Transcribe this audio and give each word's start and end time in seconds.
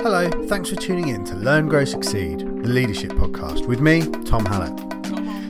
Hello, 0.00 0.30
thanks 0.46 0.70
for 0.70 0.76
tuning 0.76 1.08
in 1.08 1.24
to 1.24 1.34
Learn, 1.34 1.66
Grow, 1.68 1.84
Succeed, 1.84 2.38
the 2.38 2.68
leadership 2.68 3.10
podcast 3.10 3.66
with 3.66 3.80
me, 3.80 4.02
Tom 4.22 4.46
Hallett. 4.46 4.76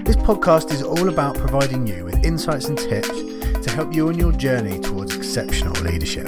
This 0.07 0.17
podcast 0.17 0.73
is 0.73 0.83
all 0.83 1.11
about 1.11 1.37
providing 1.37 1.87
you 1.87 2.07
with 2.07 2.25
insights 2.25 2.67
and 2.67 2.79
tips 2.79 3.11
to 3.11 3.71
help 3.71 3.93
you 3.93 4.09
on 4.09 4.19
your 4.19 4.33
journey 4.33 4.81
towards 4.81 5.15
exceptional 5.15 5.75
leadership. 5.83 6.27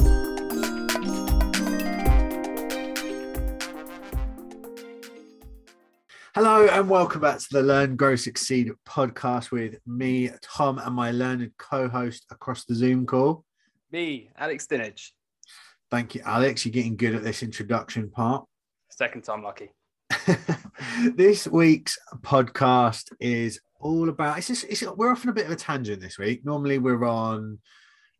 Hello, 6.35 6.69
and 6.71 6.91
welcome 6.91 7.23
back 7.23 7.39
to 7.39 7.49
the 7.51 7.63
Learn, 7.63 7.97
Grow, 7.97 8.17
Succeed 8.17 8.71
podcast 8.87 9.51
with 9.51 9.79
me, 9.87 10.31
Tom, 10.43 10.79
and 10.79 10.95
my 10.95 11.11
learned 11.11 11.53
co 11.57 11.89
host 11.89 12.27
across 12.31 12.67
the 12.67 12.75
Zoom 12.75 13.07
call. 13.07 13.47
Me, 13.91 14.31
Alex 14.37 14.67
Dinage. 14.67 15.13
Thank 15.91 16.15
you, 16.15 16.23
Alex. 16.25 16.65
You're 16.65 16.73
getting 16.73 16.97
good 16.97 17.16
at 17.16 17.24
this 17.24 17.42
introduction 17.42 18.10
part. 18.10 18.45
Second 18.91 19.24
time 19.24 19.42
lucky. 19.42 19.70
this 21.16 21.48
week's 21.48 21.98
podcast 22.20 23.10
is 23.19 23.60
all 23.80 24.09
about. 24.09 24.38
It's 24.38 24.47
just 24.47 24.64
it's, 24.64 24.83
we're 24.83 25.11
off 25.11 25.24
on 25.24 25.30
a 25.30 25.34
bit 25.34 25.47
of 25.47 25.52
a 25.52 25.56
tangent 25.56 26.00
this 26.00 26.16
week. 26.16 26.45
Normally 26.45 26.78
we're 26.78 27.05
on 27.05 27.59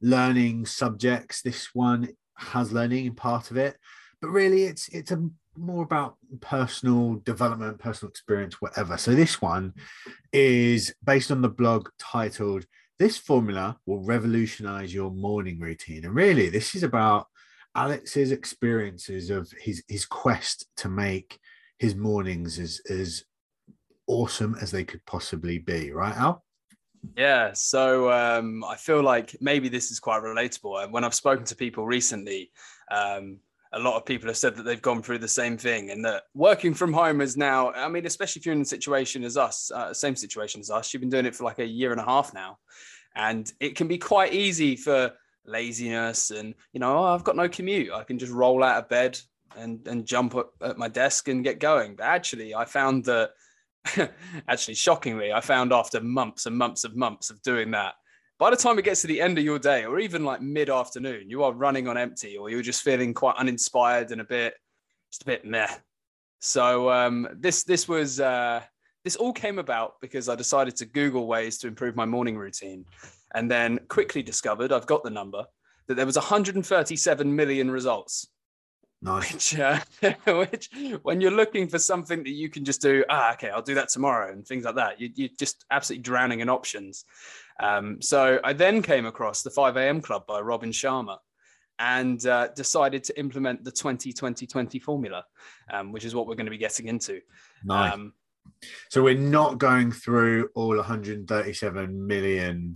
learning 0.03 0.67
subjects. 0.67 1.43
This 1.43 1.69
one 1.73 2.09
has 2.39 2.73
learning 2.73 3.07
in 3.07 3.15
part 3.15 3.53
of 3.53 3.57
it, 3.57 3.77
but 4.21 4.31
really 4.31 4.65
it's 4.65 4.89
it's 4.89 5.13
a 5.13 5.29
more 5.57 5.85
about 5.85 6.17
personal 6.41 7.17
development, 7.25 7.79
personal 7.79 8.11
experience, 8.11 8.61
whatever. 8.61 8.97
So 8.97 9.15
this 9.15 9.41
one 9.41 9.75
is 10.33 10.93
based 11.05 11.31
on 11.31 11.41
the 11.41 11.49
blog 11.49 11.89
titled 12.01 12.67
"This 12.99 13.17
Formula 13.17 13.77
Will 13.87 14.03
Revolutionize 14.03 14.93
Your 14.93 15.13
Morning 15.13 15.61
Routine," 15.61 16.05
and 16.05 16.17
really 16.17 16.49
this 16.49 16.75
is 16.75 16.83
about 16.83 17.29
Alex's 17.75 18.33
experiences 18.33 19.31
of 19.31 19.51
his 19.61 19.83
his 19.89 20.05
quest 20.05 20.67
to 20.79 20.89
make 20.89 21.39
his 21.79 21.95
mornings 21.95 22.59
as 22.59 22.81
as 22.91 23.25
awesome 24.07 24.57
as 24.61 24.71
they 24.71 24.85
could 24.85 25.05
possibly 25.07 25.59
be, 25.59 25.93
right, 25.93 26.17
Al? 26.17 26.45
Yeah, 27.17 27.53
so 27.55 28.11
um, 28.13 28.63
I 28.65 28.77
feel 28.77 29.03
like 29.03 29.37
maybe 29.41 29.69
this 29.69 29.91
is 29.91 30.01
quite 30.01 30.23
relatable. 30.23 30.83
And 30.83 30.93
when 30.93 31.05
I've 31.05 31.15
spoken 31.15 31.45
to 31.47 31.57
people 31.57 31.87
recently, 31.87 32.51
um, 32.91 33.39
a 33.73 33.79
lot 33.79 33.97
of 33.97 34.05
people 34.05 34.29
have 34.29 34.37
said 34.37 34.57
that 34.57 34.65
they've 34.65 34.83
gone 34.83 35.03
through 35.03 35.19
the 35.19 35.29
same 35.29 35.57
thing, 35.57 35.91
and 35.91 36.05
that 36.05 36.25
working 36.35 36.75
from 36.75 36.93
home 36.93 37.21
is 37.21 37.37
now. 37.37 37.71
I 37.73 37.89
mean, 37.89 38.05
especially 38.05 38.41
if 38.41 38.47
you're 38.47 38.53
in 38.53 38.59
the 38.59 38.65
situation 38.65 39.23
as 39.25 39.37
us, 39.37 39.71
uh, 39.71 39.95
same 39.95 40.17
situation 40.17 40.61
as 40.61 40.71
us. 40.71 40.93
You've 40.93 41.01
been 41.01 41.09
doing 41.09 41.27
it 41.27 41.37
for 41.37 41.45
like 41.45 41.61
a 41.61 41.67
year 41.67 41.93
and 41.93 42.01
a 42.01 42.05
half 42.05 42.35
now, 42.35 42.59
and 43.15 43.51
it 43.61 43.77
can 43.77 43.87
be 43.87 43.99
quite 43.99 44.35
easy 44.35 44.77
for 44.77 45.13
laziness 45.47 46.31
and 46.31 46.55
you 46.73 46.81
know 46.81 46.99
oh, 46.99 47.05
i've 47.05 47.25
got 47.25 47.37
no 47.37 47.49
commute. 47.49 47.93
I 47.93 48.05
can 48.05 48.19
just 48.19 48.33
roll 48.33 48.63
out 48.63 48.83
of 48.83 48.89
bed 48.89 49.19
and 49.57 49.87
and 49.87 50.07
jump 50.07 50.35
up 50.35 50.53
at 50.63 50.79
my 50.79 50.89
desk 50.89 51.29
and 51.29 51.45
get 51.45 51.61
going. 51.61 51.97
But 51.97 52.05
actually 52.05 52.55
i 52.55 52.65
found 52.65 53.05
that 53.07 53.31
actually 54.49 54.75
shockingly 54.75 55.33
i 55.33 55.41
found 55.41 55.73
after 55.73 56.01
months 56.01 56.47
and 56.47 56.57
months 56.57 56.85
of 56.85 56.97
months 56.97 57.31
of 57.31 57.41
doing 57.41 57.71
that 57.71 57.95
by 58.39 58.51
the 58.51 58.57
time 58.57 58.79
it 58.79 58.85
gets 58.85 59.01
to 59.01 59.07
the 59.07 59.21
end 59.21 59.39
of 59.39 59.45
your 59.45 59.59
day 59.59 59.87
or 59.87 59.99
even 59.99 60.23
like 60.23 60.43
mid-afternoon 60.43 61.31
you 61.31 61.43
are 61.43 61.53
running 61.53 61.89
on 61.89 61.97
empty 61.97 62.37
or 62.37 62.51
you're 62.51 62.61
just 62.61 62.83
feeling 62.83 63.15
quite 63.15 63.37
uninspired 63.37 64.11
and 64.13 64.21
a 64.21 64.25
bit 64.25 64.55
just 65.11 65.23
a 65.23 65.27
bit 65.27 65.45
meh. 65.45 65.69
So 66.41 66.91
um, 66.91 67.29
this 67.35 67.65
this 67.65 67.89
was 67.89 68.21
uh, 68.21 68.63
this 69.05 69.17
all 69.17 69.33
came 69.33 69.59
about 69.59 69.95
because 70.01 70.29
i 70.29 70.35
decided 70.35 70.77
to 70.77 70.87
google 70.87 71.27
ways 71.27 71.59
to 71.59 71.67
improve 71.67 71.97
my 71.97 72.05
morning 72.05 72.37
routine 72.37 72.85
and 73.35 73.51
then 73.51 73.79
quickly 73.89 74.23
discovered 74.23 74.73
I've 74.73 74.87
got 74.87 75.03
the 75.03 75.11
number 75.11 75.45
that 75.89 75.95
there 75.95 76.07
was 76.07 76.17
137 76.17 77.35
million 77.35 77.71
results. 77.71 78.29
Nice. 79.03 79.33
Which, 79.33 79.59
uh, 79.59 79.81
which, 80.27 80.71
when 81.03 81.21
you're 81.21 81.31
looking 81.31 81.69
for 81.69 81.79
something 81.79 82.23
that 82.23 82.31
you 82.31 82.51
can 82.51 82.65
just 82.65 82.83
do, 82.83 83.05
ah, 83.09 83.33
okay, 83.33 83.49
I'll 83.49 83.63
do 83.63 83.75
that 83.75 83.89
tomorrow, 83.89 84.31
and 84.31 84.47
things 84.47 84.65
like 84.65 84.75
that, 84.75 85.01
you, 85.01 85.25
are 85.25 85.37
just 85.39 85.65
absolutely 85.71 86.03
drowning 86.03 86.41
in 86.41 86.49
options. 86.49 87.05
Um, 87.59 88.01
so 88.03 88.41
I 88.45 88.53
then 88.53 88.83
came 88.83 89.07
across 89.07 89.43
the 89.43 89.51
5 89.51 89.77
a.m. 89.77 90.01
Club 90.01 90.27
by 90.27 90.41
Robin 90.41 90.71
Sharma 90.71 91.17
and 91.79 92.25
uh, 92.27 92.49
decided 92.55 93.03
to 93.05 93.19
implement 93.19 93.65
the 93.65 93.73
20-20-20 93.73 94.83
formula, 94.83 95.25
um, 95.73 95.93
which 95.93 96.05
is 96.05 96.15
what 96.15 96.27
we're 96.27 96.35
going 96.35 96.47
to 96.47 96.51
be 96.51 96.59
getting 96.59 96.87
into. 96.87 97.21
Nice. 97.65 97.95
Um, 97.95 98.13
so 98.91 99.03
we're 99.03 99.15
not 99.15 99.59
going 99.59 99.93
through 99.93 100.51
all 100.55 100.77
137 100.77 102.07
million 102.07 102.75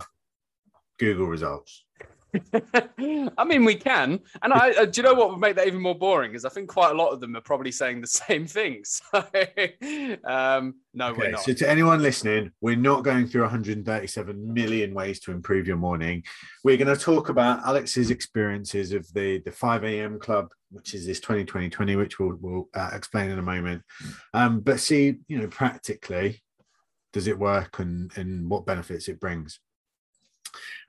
Google 0.97 1.27
results? 1.27 1.85
I 3.37 3.43
mean, 3.45 3.65
we 3.65 3.75
can, 3.75 4.19
and 4.41 4.53
I 4.53 4.71
uh, 4.71 4.85
do 4.85 5.01
you 5.01 5.03
know 5.03 5.13
what 5.13 5.29
would 5.29 5.39
make 5.39 5.55
that 5.55 5.67
even 5.67 5.81
more 5.81 5.97
boring 5.97 6.33
is 6.33 6.45
I 6.45 6.49
think 6.49 6.69
quite 6.69 6.91
a 6.91 6.93
lot 6.93 7.09
of 7.09 7.19
them 7.19 7.35
are 7.35 7.41
probably 7.41 7.71
saying 7.71 8.01
the 8.01 8.07
same 8.27 8.47
things. 8.47 9.01
So, 9.11 9.19
um, 10.25 10.75
no, 10.93 11.09
okay, 11.09 11.17
we're 11.17 11.31
not. 11.31 11.43
So, 11.43 11.53
to 11.53 11.69
anyone 11.69 12.01
listening, 12.01 12.51
we're 12.61 12.75
not 12.75 13.03
going 13.03 13.27
through 13.27 13.41
137 13.41 14.53
million 14.53 14.93
ways 14.93 15.19
to 15.21 15.31
improve 15.31 15.67
your 15.67 15.77
morning. 15.77 16.23
We're 16.63 16.77
going 16.77 16.95
to 16.95 17.01
talk 17.01 17.29
about 17.29 17.65
Alex's 17.65 18.11
experiences 18.11 18.91
of 18.91 19.11
the 19.13 19.39
the 19.39 19.51
5 19.51 19.83
a.m. 19.83 20.19
club, 20.19 20.49
which 20.71 20.93
is 20.93 21.05
this 21.05 21.19
2020, 21.19 21.95
which 21.95 22.19
we'll, 22.19 22.37
we'll 22.41 22.69
uh, 22.73 22.91
explain 22.93 23.29
in 23.29 23.39
a 23.39 23.43
moment. 23.43 23.81
Um, 24.33 24.59
but 24.59 24.79
see, 24.79 25.17
you 25.27 25.39
know, 25.39 25.47
practically, 25.47 26.41
does 27.13 27.27
it 27.27 27.39
work, 27.39 27.79
and 27.79 28.11
and 28.17 28.49
what 28.49 28.65
benefits 28.65 29.07
it 29.07 29.19
brings. 29.19 29.59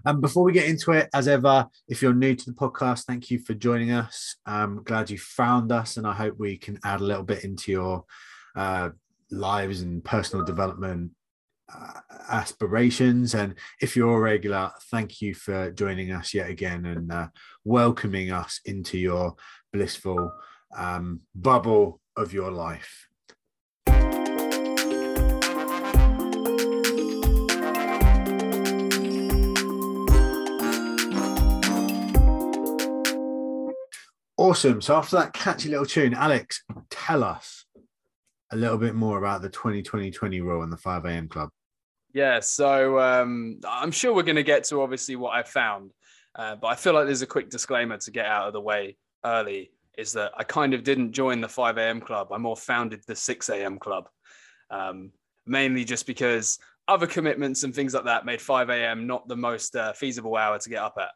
Um, 0.04 0.20
before 0.20 0.44
we 0.44 0.52
get 0.52 0.68
into 0.68 0.92
it, 0.92 1.08
as 1.14 1.28
ever, 1.28 1.66
if 1.88 2.02
you're 2.02 2.14
new 2.14 2.34
to 2.34 2.46
the 2.46 2.56
podcast, 2.56 3.04
thank 3.04 3.30
you 3.30 3.38
for 3.38 3.54
joining 3.54 3.90
us. 3.90 4.36
I'm 4.46 4.82
glad 4.82 5.10
you 5.10 5.18
found 5.18 5.72
us, 5.72 5.96
and 5.96 6.06
I 6.06 6.14
hope 6.14 6.36
we 6.38 6.56
can 6.56 6.78
add 6.84 7.00
a 7.00 7.04
little 7.04 7.24
bit 7.24 7.44
into 7.44 7.72
your 7.72 8.04
uh, 8.54 8.90
lives 9.30 9.80
and 9.80 10.04
personal 10.04 10.44
development 10.44 11.12
uh, 11.74 12.00
aspirations. 12.28 13.34
And 13.34 13.54
if 13.80 13.96
you're 13.96 14.16
a 14.16 14.20
regular, 14.20 14.70
thank 14.90 15.20
you 15.20 15.34
for 15.34 15.70
joining 15.72 16.12
us 16.12 16.32
yet 16.34 16.48
again 16.48 16.86
and 16.86 17.10
uh, 17.12 17.28
welcoming 17.64 18.30
us 18.30 18.60
into 18.64 18.98
your 18.98 19.34
blissful 19.72 20.32
um, 20.76 21.20
bubble 21.34 22.00
of 22.16 22.32
your 22.32 22.50
life. 22.50 23.05
Awesome. 34.36 34.80
So 34.80 34.96
after 34.96 35.16
that 35.16 35.32
catchy 35.32 35.70
little 35.70 35.86
tune, 35.86 36.12
Alex, 36.12 36.62
tell 36.90 37.24
us 37.24 37.64
a 38.52 38.56
little 38.56 38.78
bit 38.78 38.94
more 38.94 39.18
about 39.18 39.42
the 39.42 39.48
2020 39.48 40.40
rule 40.40 40.62
and 40.62 40.72
the 40.72 40.76
5 40.76 41.04
a.m. 41.06 41.28
club. 41.28 41.50
Yeah, 42.12 42.40
so 42.40 42.98
um, 42.98 43.60
I'm 43.68 43.90
sure 43.90 44.14
we're 44.14 44.22
going 44.22 44.36
to 44.36 44.42
get 44.42 44.64
to 44.64 44.80
obviously 44.80 45.16
what 45.16 45.34
I 45.34 45.42
found, 45.42 45.92
uh, 46.34 46.56
but 46.56 46.68
I 46.68 46.74
feel 46.74 46.94
like 46.94 47.06
there's 47.06 47.22
a 47.22 47.26
quick 47.26 47.50
disclaimer 47.50 47.98
to 47.98 48.10
get 48.10 48.26
out 48.26 48.46
of 48.46 48.52
the 48.52 48.60
way 48.60 48.96
early 49.24 49.70
is 49.98 50.12
that 50.12 50.32
I 50.36 50.44
kind 50.44 50.74
of 50.74 50.82
didn't 50.82 51.12
join 51.12 51.40
the 51.40 51.48
5 51.48 51.78
a.m. 51.78 52.00
club. 52.00 52.28
I 52.32 52.38
more 52.38 52.56
founded 52.56 53.02
the 53.06 53.16
6 53.16 53.48
a.m. 53.48 53.78
club, 53.78 54.08
um, 54.70 55.12
mainly 55.46 55.84
just 55.84 56.06
because 56.06 56.58
other 56.88 57.06
commitments 57.06 57.64
and 57.64 57.74
things 57.74 57.94
like 57.94 58.04
that 58.04 58.26
made 58.26 58.40
5 58.40 58.70
a.m. 58.70 59.06
not 59.06 59.26
the 59.28 59.36
most 59.36 59.74
uh, 59.74 59.92
feasible 59.92 60.36
hour 60.36 60.58
to 60.58 60.68
get 60.68 60.82
up 60.82 60.96
at. 61.00 61.10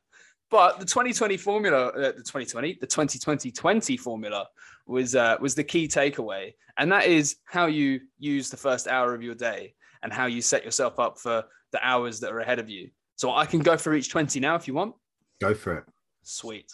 But 0.50 0.80
the 0.80 0.84
2020 0.84 1.36
formula, 1.36 1.86
uh, 1.88 2.12
the 2.12 2.12
2020, 2.12 2.78
the 2.80 2.86
2020 2.86 3.96
formula 3.96 4.46
was 4.86 5.14
uh, 5.14 5.36
was 5.40 5.54
the 5.54 5.62
key 5.62 5.86
takeaway, 5.86 6.52
and 6.76 6.90
that 6.90 7.06
is 7.06 7.36
how 7.44 7.66
you 7.66 8.00
use 8.18 8.50
the 8.50 8.56
first 8.56 8.88
hour 8.88 9.14
of 9.14 9.22
your 9.22 9.36
day 9.36 9.74
and 10.02 10.12
how 10.12 10.26
you 10.26 10.42
set 10.42 10.64
yourself 10.64 10.98
up 10.98 11.18
for 11.18 11.44
the 11.72 11.86
hours 11.86 12.18
that 12.20 12.32
are 12.32 12.40
ahead 12.40 12.58
of 12.58 12.68
you. 12.68 12.90
So 13.16 13.32
I 13.32 13.46
can 13.46 13.60
go 13.60 13.76
for 13.76 13.94
each 13.94 14.10
20 14.10 14.40
now 14.40 14.56
if 14.56 14.66
you 14.66 14.74
want. 14.74 14.94
Go 15.40 15.54
for 15.54 15.78
it. 15.78 15.84
Sweet. 16.22 16.72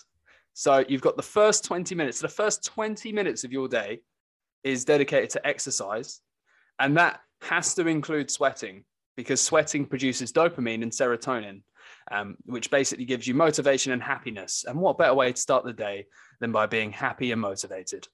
So 0.54 0.84
you've 0.88 1.02
got 1.02 1.16
the 1.16 1.22
first 1.22 1.64
20 1.64 1.94
minutes. 1.94 2.20
So 2.20 2.28
the 2.28 2.32
first 2.32 2.64
20 2.64 3.12
minutes 3.12 3.44
of 3.44 3.52
your 3.52 3.68
day 3.68 4.00
is 4.64 4.84
dedicated 4.84 5.28
to 5.30 5.46
exercise, 5.46 6.22
and 6.78 6.96
that 6.96 7.20
has 7.42 7.74
to 7.74 7.86
include 7.86 8.30
sweating 8.30 8.84
because 9.16 9.40
sweating 9.40 9.84
produces 9.84 10.32
dopamine 10.32 10.82
and 10.82 10.92
serotonin 10.92 11.60
um, 12.10 12.36
which 12.44 12.70
basically 12.70 13.04
gives 13.04 13.26
you 13.26 13.34
motivation 13.34 13.92
and 13.92 14.02
happiness. 14.02 14.64
And 14.66 14.78
what 14.78 14.98
better 14.98 15.14
way 15.14 15.32
to 15.32 15.40
start 15.40 15.64
the 15.64 15.72
day 15.72 16.06
than 16.40 16.52
by 16.52 16.66
being 16.66 16.92
happy 16.92 17.32
and 17.32 17.40
motivated? 17.40 18.06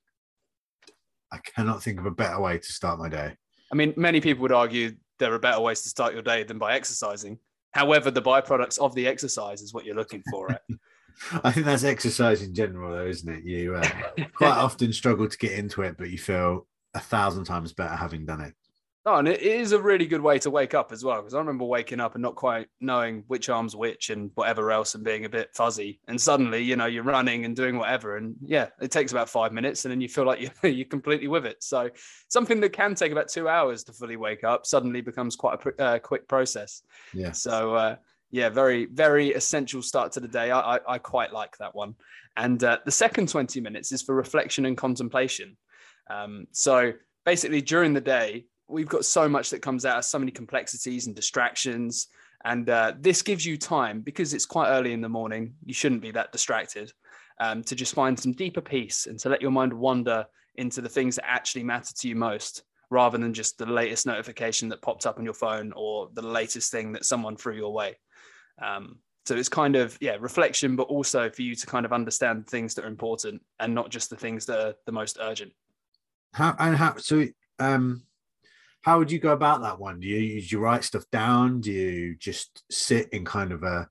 I 1.32 1.38
cannot 1.38 1.82
think 1.82 1.98
of 1.98 2.06
a 2.06 2.10
better 2.10 2.40
way 2.40 2.58
to 2.58 2.72
start 2.72 2.98
my 2.98 3.08
day. 3.08 3.36
I 3.70 3.74
mean, 3.74 3.94
many 3.96 4.20
people 4.20 4.42
would 4.42 4.52
argue 4.52 4.92
there 5.18 5.32
are 5.32 5.38
better 5.38 5.60
ways 5.60 5.82
to 5.82 5.88
start 5.88 6.12
your 6.12 6.22
day 6.22 6.42
than 6.42 6.58
by 6.58 6.74
exercising. 6.74 7.38
However, 7.72 8.10
the 8.10 8.20
byproducts 8.20 8.78
of 8.78 8.94
the 8.94 9.06
exercise 9.06 9.62
is 9.62 9.72
what 9.72 9.86
you're 9.86 9.96
looking 9.96 10.22
for. 10.30 10.48
Right? 10.48 10.60
I 11.44 11.52
think 11.52 11.66
that's 11.66 11.84
exercise 11.84 12.42
in 12.42 12.54
general, 12.54 12.92
though, 12.92 13.06
isn't 13.06 13.32
it? 13.32 13.44
You 13.44 13.76
uh, 13.76 13.88
quite 14.34 14.56
often 14.56 14.92
struggle 14.92 15.28
to 15.28 15.38
get 15.38 15.52
into 15.52 15.82
it, 15.82 15.96
but 15.96 16.10
you 16.10 16.18
feel 16.18 16.66
a 16.94 17.00
thousand 17.00 17.44
times 17.44 17.72
better 17.72 17.94
having 17.94 18.26
done 18.26 18.40
it. 18.40 18.54
Oh, 19.04 19.16
and 19.16 19.26
it 19.26 19.42
is 19.42 19.72
a 19.72 19.82
really 19.82 20.06
good 20.06 20.20
way 20.20 20.38
to 20.38 20.50
wake 20.50 20.74
up 20.74 20.92
as 20.92 21.04
well. 21.04 21.16
Because 21.16 21.34
I 21.34 21.38
remember 21.38 21.64
waking 21.64 21.98
up 21.98 22.14
and 22.14 22.22
not 22.22 22.36
quite 22.36 22.68
knowing 22.80 23.24
which 23.26 23.48
arm's 23.48 23.74
which 23.74 24.10
and 24.10 24.30
whatever 24.36 24.70
else 24.70 24.94
and 24.94 25.02
being 25.02 25.24
a 25.24 25.28
bit 25.28 25.50
fuzzy. 25.54 25.98
And 26.06 26.20
suddenly, 26.20 26.62
you 26.62 26.76
know, 26.76 26.86
you're 26.86 27.02
running 27.02 27.44
and 27.44 27.56
doing 27.56 27.76
whatever. 27.76 28.16
And 28.16 28.36
yeah, 28.44 28.68
it 28.80 28.92
takes 28.92 29.10
about 29.10 29.28
five 29.28 29.52
minutes 29.52 29.84
and 29.84 29.90
then 29.90 30.00
you 30.00 30.08
feel 30.08 30.24
like 30.24 30.40
you're, 30.62 30.70
you're 30.70 30.86
completely 30.86 31.26
with 31.26 31.46
it. 31.46 31.64
So 31.64 31.90
something 32.28 32.60
that 32.60 32.72
can 32.72 32.94
take 32.94 33.10
about 33.10 33.28
two 33.28 33.48
hours 33.48 33.82
to 33.84 33.92
fully 33.92 34.16
wake 34.16 34.44
up 34.44 34.66
suddenly 34.66 35.00
becomes 35.00 35.34
quite 35.34 35.58
a 35.64 35.82
uh, 35.82 35.98
quick 35.98 36.28
process. 36.28 36.82
Yeah. 37.12 37.32
So, 37.32 37.74
uh, 37.74 37.96
yeah, 38.30 38.48
very, 38.50 38.86
very 38.86 39.34
essential 39.34 39.82
start 39.82 40.12
to 40.12 40.20
the 40.20 40.28
day. 40.28 40.52
I, 40.52 40.76
I, 40.76 40.80
I 40.88 40.98
quite 40.98 41.32
like 41.32 41.56
that 41.58 41.74
one. 41.74 41.96
And 42.36 42.62
uh, 42.62 42.78
the 42.84 42.90
second 42.90 43.28
20 43.28 43.60
minutes 43.60 43.90
is 43.90 44.00
for 44.00 44.14
reflection 44.14 44.64
and 44.64 44.76
contemplation. 44.76 45.56
Um, 46.08 46.46
so 46.52 46.92
basically, 47.26 47.60
during 47.60 47.92
the 47.92 48.00
day, 48.00 48.46
we've 48.68 48.88
got 48.88 49.04
so 49.04 49.28
much 49.28 49.50
that 49.50 49.62
comes 49.62 49.84
out, 49.84 49.98
of 49.98 50.04
so 50.04 50.18
many 50.18 50.32
complexities 50.32 51.06
and 51.06 51.16
distractions. 51.16 52.08
And 52.44 52.68
uh, 52.68 52.94
this 52.98 53.22
gives 53.22 53.46
you 53.46 53.56
time 53.56 54.00
because 54.00 54.34
it's 54.34 54.46
quite 54.46 54.68
early 54.70 54.92
in 54.92 55.00
the 55.00 55.08
morning. 55.08 55.54
You 55.64 55.74
shouldn't 55.74 56.02
be 56.02 56.10
that 56.12 56.32
distracted 56.32 56.92
um, 57.40 57.62
to 57.64 57.74
just 57.74 57.94
find 57.94 58.18
some 58.18 58.32
deeper 58.32 58.60
peace 58.60 59.06
and 59.06 59.18
to 59.20 59.28
let 59.28 59.42
your 59.42 59.50
mind 59.50 59.72
wander 59.72 60.26
into 60.56 60.80
the 60.80 60.88
things 60.88 61.16
that 61.16 61.28
actually 61.28 61.64
matter 61.64 61.94
to 61.94 62.08
you 62.08 62.16
most 62.16 62.64
rather 62.90 63.16
than 63.16 63.32
just 63.32 63.56
the 63.56 63.66
latest 63.66 64.06
notification 64.06 64.68
that 64.68 64.82
popped 64.82 65.06
up 65.06 65.18
on 65.18 65.24
your 65.24 65.34
phone 65.34 65.72
or 65.74 66.10
the 66.12 66.22
latest 66.22 66.70
thing 66.70 66.92
that 66.92 67.04
someone 67.04 67.36
threw 67.36 67.54
your 67.54 67.72
way. 67.72 67.96
Um, 68.60 68.98
so 69.24 69.36
it's 69.36 69.48
kind 69.48 69.76
of 69.76 69.96
yeah 70.00 70.16
reflection, 70.18 70.76
but 70.76 70.84
also 70.84 71.30
for 71.30 71.42
you 71.42 71.54
to 71.54 71.66
kind 71.66 71.86
of 71.86 71.92
understand 71.92 72.46
things 72.46 72.74
that 72.74 72.84
are 72.84 72.88
important 72.88 73.42
and 73.60 73.74
not 73.74 73.90
just 73.90 74.10
the 74.10 74.16
things 74.16 74.46
that 74.46 74.60
are 74.60 74.74
the 74.84 74.92
most 74.92 75.18
urgent. 75.20 75.52
How 76.32 76.56
and 76.58 76.76
how 76.76 76.96
so 76.96 77.26
um 77.58 78.02
how 78.82 78.98
would 78.98 79.10
you 79.10 79.18
go 79.18 79.32
about 79.32 79.62
that 79.62 79.78
one? 79.78 80.00
Do 80.00 80.08
you, 80.08 80.40
do 80.40 80.46
you 80.46 80.58
write 80.58 80.84
stuff 80.84 81.04
down? 81.10 81.60
Do 81.60 81.72
you 81.72 82.16
just 82.16 82.64
sit 82.70 83.08
in 83.10 83.24
kind 83.24 83.52
of 83.52 83.62
a 83.62 83.88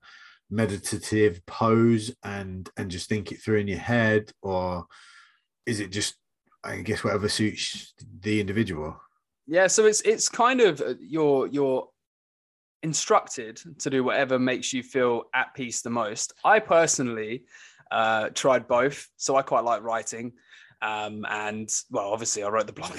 meditative 0.50 1.44
pose 1.46 2.14
and 2.22 2.68
and 2.76 2.90
just 2.90 3.08
think 3.08 3.32
it 3.32 3.40
through 3.42 3.58
in 3.58 3.68
your 3.68 3.78
head, 3.78 4.30
or 4.42 4.86
is 5.66 5.80
it 5.80 5.90
just 5.90 6.14
I 6.62 6.76
guess 6.82 7.02
whatever 7.02 7.28
suits 7.28 7.94
the 8.20 8.40
individual? 8.40 9.00
Yeah, 9.46 9.66
so 9.66 9.86
it's 9.86 10.02
it's 10.02 10.28
kind 10.28 10.60
of 10.60 10.80
uh, 10.80 10.94
you're 11.00 11.46
you're 11.46 11.88
instructed 12.82 13.60
to 13.78 13.90
do 13.90 14.04
whatever 14.04 14.38
makes 14.38 14.72
you 14.72 14.82
feel 14.82 15.24
at 15.34 15.54
peace 15.54 15.80
the 15.80 15.90
most. 15.90 16.34
I 16.44 16.58
personally 16.58 17.44
uh, 17.90 18.28
tried 18.30 18.68
both, 18.68 19.08
so 19.16 19.36
I 19.36 19.42
quite 19.42 19.64
like 19.64 19.82
writing. 19.82 20.32
Um, 20.82 21.24
and 21.30 21.72
well, 21.90 22.12
obviously, 22.12 22.42
I 22.42 22.48
wrote 22.48 22.66
the 22.66 22.72
blog, 22.72 22.98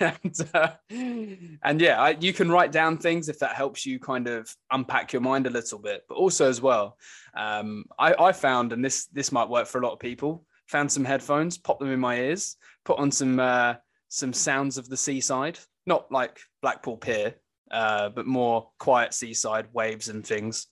and, 0.00 0.50
uh, 0.52 1.58
and 1.62 1.80
yeah, 1.80 2.00
I, 2.00 2.10
you 2.10 2.34
can 2.34 2.50
write 2.50 2.72
down 2.72 2.98
things 2.98 3.30
if 3.30 3.38
that 3.38 3.54
helps 3.54 3.86
you 3.86 3.98
kind 3.98 4.28
of 4.28 4.54
unpack 4.70 5.14
your 5.14 5.22
mind 5.22 5.46
a 5.46 5.50
little 5.50 5.78
bit. 5.78 6.02
But 6.08 6.16
also, 6.16 6.48
as 6.48 6.60
well, 6.60 6.98
um, 7.34 7.86
I, 7.98 8.14
I 8.18 8.32
found, 8.32 8.74
and 8.74 8.84
this 8.84 9.06
this 9.06 9.32
might 9.32 9.48
work 9.48 9.66
for 9.66 9.80
a 9.80 9.82
lot 9.82 9.94
of 9.94 9.98
people. 9.98 10.44
Found 10.68 10.92
some 10.92 11.06
headphones, 11.06 11.56
pop 11.56 11.80
them 11.80 11.90
in 11.90 12.00
my 12.00 12.16
ears, 12.16 12.56
put 12.84 12.98
on 12.98 13.10
some 13.10 13.40
uh, 13.40 13.74
some 14.08 14.34
sounds 14.34 14.76
of 14.76 14.90
the 14.90 14.96
seaside, 14.96 15.58
not 15.86 16.12
like 16.12 16.38
Blackpool 16.60 16.98
Pier, 16.98 17.34
uh, 17.70 18.10
but 18.10 18.26
more 18.26 18.70
quiet 18.78 19.14
seaside 19.14 19.68
waves 19.72 20.10
and 20.10 20.26
things 20.26 20.66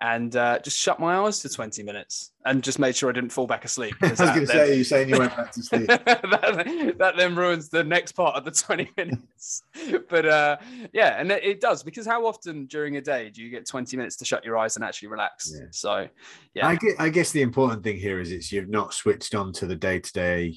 and 0.00 0.36
uh, 0.36 0.58
just 0.58 0.78
shut 0.78 1.00
my 1.00 1.16
eyes 1.16 1.40
for 1.40 1.48
20 1.48 1.82
minutes 1.82 2.32
and 2.44 2.62
just 2.62 2.78
made 2.78 2.94
sure 2.94 3.08
I 3.08 3.12
didn't 3.12 3.30
fall 3.30 3.46
back 3.46 3.64
asleep. 3.64 3.94
I 4.02 4.10
was 4.10 4.18
going 4.18 4.40
to 4.40 4.46
say, 4.46 4.76
you 4.76 4.84
saying 4.84 5.08
you 5.08 5.18
went 5.18 5.34
back 5.34 5.52
to 5.52 5.62
sleep. 5.62 5.86
that, 5.88 6.94
that, 6.98 7.16
then 7.16 7.34
ruins 7.34 7.70
the 7.70 7.82
next 7.82 8.12
part 8.12 8.36
of 8.36 8.44
the 8.44 8.50
20 8.50 8.90
minutes. 8.96 9.62
but 10.10 10.26
uh, 10.26 10.58
yeah, 10.92 11.18
and 11.18 11.32
it, 11.32 11.42
it, 11.44 11.60
does 11.60 11.82
because 11.82 12.06
how 12.06 12.26
often 12.26 12.66
during 12.66 12.98
a 12.98 13.00
day 13.00 13.30
do 13.30 13.42
you 13.42 13.50
get 13.50 13.66
20 13.66 13.96
minutes 13.96 14.16
to 14.16 14.26
shut 14.26 14.44
your 14.44 14.58
eyes 14.58 14.76
and 14.76 14.84
actually 14.84 15.08
relax? 15.08 15.52
Yeah. 15.54 15.66
So, 15.70 16.08
yeah. 16.52 16.68
I 16.68 16.76
guess, 16.76 16.94
I 16.98 17.08
guess 17.08 17.32
the 17.32 17.42
important 17.42 17.82
thing 17.82 17.96
here 17.96 18.20
is 18.20 18.32
it's 18.32 18.52
you've 18.52 18.68
not 18.68 18.92
switched 18.92 19.34
on 19.34 19.52
to 19.54 19.66
the 19.66 19.76
day 19.76 19.98
to 19.98 20.12
day 20.12 20.56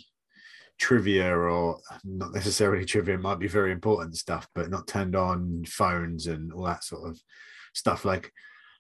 trivia 0.80 1.36
or 1.36 1.80
not 2.04 2.34
necessarily 2.34 2.86
trivia, 2.86 3.16
it 3.16 3.22
might 3.22 3.40
be 3.40 3.48
very 3.48 3.72
important 3.72 4.18
stuff, 4.18 4.48
but 4.56 4.70
not 4.70 4.88
turned 4.88 5.16
on 5.16 5.64
phones 5.66 6.28
and 6.28 6.52
all 6.52 6.64
that 6.64 6.84
sort 6.84 7.10
of 7.10 7.22
stuff. 7.74 8.06
Like, 8.06 8.32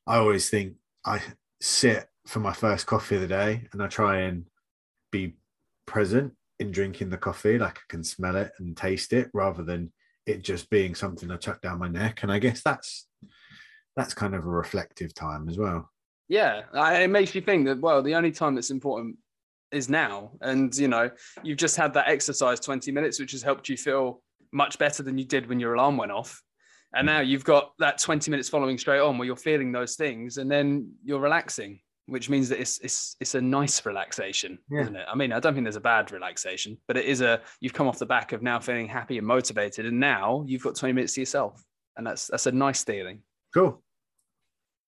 I 0.09 0.17
always 0.17 0.49
think 0.49 0.73
I 1.05 1.21
sit 1.61 2.07
for 2.25 2.39
my 2.39 2.51
first 2.51 2.87
coffee 2.87 3.15
of 3.15 3.21
the 3.21 3.27
day 3.27 3.67
and 3.71 3.81
I 3.81 3.87
try 3.87 4.21
and 4.21 4.45
be 5.11 5.35
present 5.85 6.33
in 6.57 6.71
drinking 6.71 7.11
the 7.11 7.17
coffee, 7.17 7.59
like 7.59 7.77
I 7.77 7.81
can 7.87 8.03
smell 8.03 8.35
it 8.35 8.51
and 8.57 8.75
taste 8.75 9.13
it 9.13 9.29
rather 9.35 9.63
than 9.63 9.93
it 10.25 10.41
just 10.41 10.67
being 10.71 10.95
something 10.95 11.29
I 11.29 11.37
chuck 11.37 11.61
down 11.61 11.77
my 11.77 11.89
neck. 11.89 12.23
And 12.23 12.31
I 12.31 12.39
guess 12.39 12.63
that's 12.63 13.07
that's 13.95 14.15
kind 14.15 14.33
of 14.33 14.45
a 14.45 14.49
reflective 14.49 15.13
time 15.13 15.47
as 15.47 15.59
well. 15.59 15.87
Yeah, 16.27 16.63
it 16.73 17.09
makes 17.09 17.35
you 17.35 17.41
think 17.41 17.67
that 17.67 17.79
well, 17.79 18.01
the 18.01 18.15
only 18.15 18.31
time 18.31 18.55
that's 18.55 18.71
important 18.71 19.15
is 19.71 19.89
now, 19.89 20.31
and 20.41 20.75
you 20.75 20.87
know, 20.87 21.11
you've 21.43 21.57
just 21.57 21.75
had 21.75 21.93
that 21.93 22.07
exercise 22.07 22.59
twenty 22.59 22.91
minutes, 22.91 23.19
which 23.19 23.33
has 23.33 23.43
helped 23.43 23.69
you 23.69 23.77
feel 23.77 24.23
much 24.51 24.79
better 24.79 25.03
than 25.03 25.19
you 25.19 25.25
did 25.25 25.47
when 25.47 25.59
your 25.59 25.75
alarm 25.75 25.97
went 25.97 26.11
off. 26.11 26.41
And 26.95 27.05
now 27.05 27.19
you've 27.19 27.43
got 27.43 27.73
that 27.79 27.99
20 27.99 28.31
minutes 28.31 28.49
following 28.49 28.77
straight 28.77 28.99
on 28.99 29.17
where 29.17 29.25
you're 29.25 29.35
feeling 29.35 29.71
those 29.71 29.95
things 29.95 30.37
and 30.37 30.49
then 30.49 30.91
you're 31.03 31.19
relaxing, 31.19 31.79
which 32.07 32.29
means 32.29 32.49
that 32.49 32.59
it's 32.59 32.79
it's 32.79 33.15
it's 33.19 33.35
a 33.35 33.41
nice 33.41 33.85
relaxation, 33.85 34.57
yeah. 34.71 34.81
isn't 34.81 34.95
it? 34.95 35.05
I 35.07 35.15
mean, 35.15 35.31
I 35.31 35.39
don't 35.39 35.53
think 35.53 35.65
there's 35.65 35.75
a 35.75 35.81
bad 35.81 36.11
relaxation, 36.11 36.77
but 36.87 36.97
it 36.97 37.05
is 37.05 37.21
a 37.21 37.41
you've 37.59 37.73
come 37.73 37.87
off 37.87 37.99
the 37.99 38.07
back 38.07 38.31
of 38.31 38.41
now 38.41 38.59
feeling 38.59 38.87
happy 38.87 39.19
and 39.19 39.27
motivated, 39.27 39.85
and 39.85 39.99
now 39.99 40.43
you've 40.47 40.63
got 40.63 40.75
20 40.75 40.93
minutes 40.93 41.13
to 41.13 41.21
yourself. 41.21 41.63
And 41.95 42.07
that's 42.07 42.27
that's 42.27 42.47
a 42.47 42.51
nice 42.51 42.83
feeling. 42.83 43.21
Cool. 43.53 43.83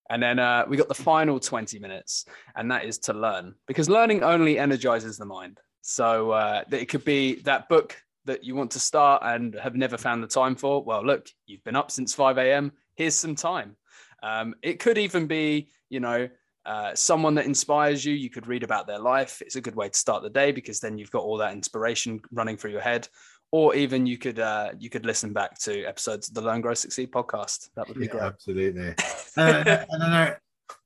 And 0.09 0.21
then 0.21 0.39
uh, 0.39 0.65
we 0.67 0.75
got 0.75 0.87
the 0.87 0.93
final 0.93 1.39
20 1.39 1.79
minutes, 1.79 2.25
and 2.55 2.71
that 2.71 2.83
is 2.83 2.97
to 2.99 3.13
learn 3.13 3.55
because 3.67 3.89
learning 3.89 4.23
only 4.23 4.57
energizes 4.57 5.17
the 5.17 5.25
mind. 5.25 5.59
So 5.81 6.31
uh, 6.31 6.63
it 6.71 6.87
could 6.89 7.05
be 7.05 7.35
that 7.41 7.69
book 7.69 7.95
that 8.25 8.43
you 8.43 8.55
want 8.55 8.71
to 8.71 8.79
start 8.79 9.21
and 9.25 9.55
have 9.55 9.75
never 9.75 9.97
found 9.97 10.23
the 10.23 10.27
time 10.27 10.55
for, 10.55 10.83
well, 10.83 11.05
look, 11.05 11.27
you've 11.45 11.63
been 11.63 11.75
up 11.75 11.91
since 11.91 12.13
5 12.13 12.37
a.m. 12.37 12.71
Here's 12.95 13.15
some 13.15 13.35
time. 13.35 13.75
Um, 14.23 14.55
it 14.61 14.79
could 14.79 14.97
even 14.97 15.27
be, 15.27 15.69
you 15.89 15.99
know, 15.99 16.29
uh, 16.65 16.93
someone 16.93 17.35
that 17.35 17.45
inspires 17.45 18.05
you. 18.05 18.13
You 18.13 18.29
could 18.29 18.47
read 18.47 18.63
about 18.63 18.87
their 18.87 18.99
life. 18.99 19.41
It's 19.41 19.55
a 19.55 19.61
good 19.61 19.75
way 19.75 19.89
to 19.89 19.97
start 19.97 20.23
the 20.23 20.29
day 20.29 20.51
because 20.51 20.79
then 20.79 20.97
you've 20.97 21.11
got 21.11 21.23
all 21.23 21.37
that 21.37 21.53
inspiration 21.53 22.21
running 22.31 22.57
through 22.57 22.71
your 22.71 22.81
head. 22.81 23.07
Or 23.51 23.75
even 23.75 24.05
you 24.05 24.17
could 24.17 24.39
uh, 24.39 24.69
you 24.79 24.89
could 24.89 25.05
listen 25.05 25.33
back 25.33 25.59
to 25.61 25.83
episodes 25.83 26.29
of 26.29 26.35
the 26.35 26.41
Learn 26.41 26.61
Grow 26.61 26.73
Succeed 26.73 27.11
podcast. 27.11 27.69
That 27.75 27.85
would 27.87 27.97
be 27.97 28.05
yeah, 28.05 28.11
great. 28.11 28.23
Absolutely. 28.23 28.95
and, 29.37 29.67
and 29.67 30.03
I 30.03 30.25
know 30.25 30.35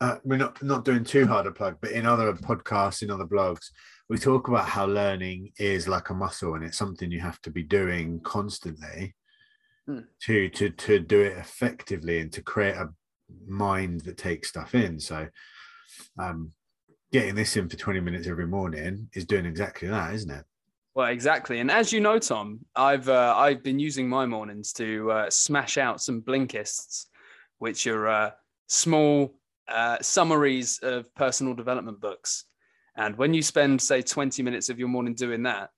uh, 0.02 0.16
we're 0.24 0.38
not 0.38 0.62
not 0.64 0.84
doing 0.84 1.04
too 1.04 1.28
hard 1.28 1.46
a 1.46 1.52
plug, 1.52 1.78
but 1.80 1.92
in 1.92 2.08
other 2.08 2.34
podcasts, 2.34 3.04
in 3.04 3.12
other 3.12 3.26
blogs, 3.26 3.70
we 4.10 4.18
talk 4.18 4.48
about 4.48 4.68
how 4.68 4.86
learning 4.86 5.52
is 5.58 5.88
like 5.88 6.10
a 6.10 6.14
muscle 6.14 6.54
and 6.54 6.64
it's 6.64 6.78
something 6.78 7.12
you 7.12 7.20
have 7.20 7.42
to 7.42 7.50
be 7.50 7.64
doing 7.64 8.20
constantly 8.22 9.16
hmm. 9.88 10.02
to 10.22 10.50
to 10.50 10.70
to 10.70 11.00
do 11.00 11.22
it 11.22 11.38
effectively 11.38 12.20
and 12.20 12.32
to 12.34 12.42
create 12.42 12.76
a 12.76 12.90
mind 13.48 14.02
that 14.02 14.18
takes 14.18 14.50
stuff 14.50 14.76
in. 14.76 15.00
So 15.00 15.28
um 16.20 16.52
getting 17.12 17.36
this 17.36 17.56
in 17.56 17.70
for 17.70 17.78
20 17.78 18.00
minutes 18.02 18.28
every 18.28 18.48
morning 18.48 19.10
is 19.14 19.26
doing 19.26 19.46
exactly 19.46 19.88
that 19.88 20.14
isn't 20.14 20.32
it? 20.32 20.46
Well 20.94 21.08
exactly. 21.08 21.60
And 21.60 21.72
as 21.72 21.92
you 21.92 22.00
know 22.00 22.20
tom 22.20 22.60
i've 22.76 23.10
uh, 23.10 23.34
i've 23.38 23.64
been 23.64 23.80
using 23.80 24.08
my 24.08 24.26
mornings 24.26 24.72
to 24.74 25.12
uh, 25.12 25.30
smash 25.30 25.78
out 25.78 26.02
some 26.02 26.22
blinkists 26.22 27.08
which 27.58 27.88
are 27.88 28.08
uh, 28.08 28.32
small 28.68 29.34
uh, 29.68 29.98
summaries 30.02 30.80
of 30.84 31.14
personal 31.16 31.56
development 31.56 32.00
books 32.00 32.46
and 32.96 33.18
when 33.18 33.34
you 33.34 33.42
spend, 33.42 33.82
say, 33.82 34.02
20 34.02 34.42
minutes 34.44 34.70
of 34.70 34.80
your 34.80 34.88
morning 34.88 35.14
doing 35.14 35.44
that, 35.44 35.70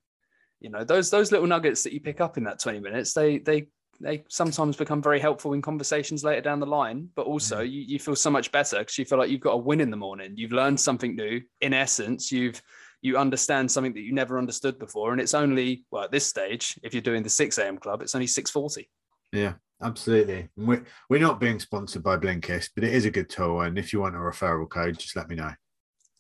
you 0.60 0.70
know, 0.70 0.84
those 0.84 1.10
those 1.10 1.32
little 1.32 1.48
nuggets 1.48 1.84
that 1.84 1.94
you 1.94 2.00
pick 2.00 2.22
up 2.22 2.38
in 2.38 2.44
that 2.46 2.60
20 2.60 2.80
minutes, 2.80 3.14
they 3.14 3.40
they 3.40 3.68
they 4.00 4.24
sometimes 4.30 4.76
become 4.76 5.02
very 5.02 5.20
helpful 5.20 5.54
in 5.54 5.62
conversations 5.62 6.24
later 6.24 6.42
down 6.42 6.60
the 6.60 6.66
line, 6.66 7.10
but 7.16 7.26
also 7.26 7.64
mm. 7.64 7.72
you, 7.72 7.82
you 7.82 8.00
feel 8.00 8.16
so 8.16 8.30
much 8.30 8.52
better 8.52 8.80
because 8.80 8.98
you 8.98 9.06
feel 9.06 9.18
like 9.18 9.30
you've 9.30 9.42
got 9.42 9.54
a 9.54 9.58
win 9.58 9.82
in 9.82 9.90
the 9.90 9.98
morning. 9.98 10.34
You've 10.36 10.52
learned 10.52 10.80
something 10.80 11.16
new. 11.16 11.42
In 11.62 11.74
essence, 11.74 12.32
you've 12.32 12.62
you 13.02 13.18
understand 13.18 13.72
something 13.72 13.94
that 13.94 14.02
you 14.02 14.14
never 14.14 14.38
understood 14.38 14.80
before. 14.80 15.12
And 15.12 15.22
it's 15.22 15.34
only 15.34 15.86
well 15.92 16.04
at 16.04 16.12
this 16.12 16.26
stage, 16.26 16.80
if 16.84 16.94
you're 16.94 17.02
doing 17.02 17.24
the 17.24 17.30
6 17.30 17.58
a.m. 17.58 17.78
club, 17.78 18.02
it's 18.02 18.16
only 18.16 18.28
640. 18.28 18.90
Yeah, 19.32 19.54
absolutely. 19.84 20.50
We're, 20.58 20.84
we're 21.10 21.20
not 21.20 21.40
being 21.40 21.60
sponsored 21.60 22.04
by 22.04 22.18
Blinkist, 22.18 22.72
but 22.76 22.84
it 22.84 22.94
is 22.94 23.06
a 23.06 23.12
good 23.12 23.30
tool. 23.30 23.62
And 23.62 23.78
if 23.78 23.94
you 23.94 24.02
want 24.02 24.16
a 24.16 24.20
referral 24.20 24.70
code, 24.70 24.98
just 24.98 25.16
let 25.16 25.30
me 25.30 25.36
know. 25.36 25.52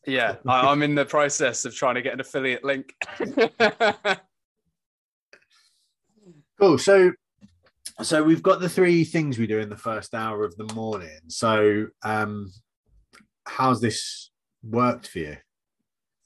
Yeah, 0.07 0.37
I, 0.47 0.71
am 0.71 0.81
in 0.81 0.95
the 0.95 1.05
process 1.05 1.65
of 1.65 1.75
trying 1.75 1.95
to 1.95 2.01
get 2.01 2.13
an 2.13 2.21
affiliate 2.21 2.63
link. 2.63 2.95
cool. 6.59 6.77
So, 6.77 7.11
so 8.01 8.23
we've 8.23 8.41
got 8.41 8.61
the 8.61 8.69
three 8.69 9.03
things 9.03 9.37
we 9.37 9.45
do 9.45 9.59
in 9.59 9.69
the 9.69 9.77
first 9.77 10.15
hour 10.15 10.43
of 10.43 10.55
the 10.55 10.73
morning. 10.73 11.19
So, 11.27 11.87
um, 12.03 12.51
how's 13.45 13.81
this 13.81 14.31
worked 14.63 15.07
for 15.07 15.19
you? 15.19 15.37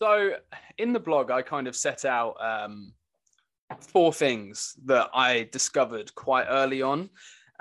So, 0.02 0.36
in 0.78 0.94
the 0.94 1.00
blog, 1.00 1.32
I 1.32 1.42
kind 1.42 1.68
of 1.68 1.76
set 1.76 2.06
out 2.06 2.36
um, 2.40 2.94
four 3.80 4.14
things 4.14 4.76
that 4.86 5.10
I 5.14 5.50
discovered 5.52 6.14
quite 6.16 6.46
early 6.50 6.82
on. 6.82 7.10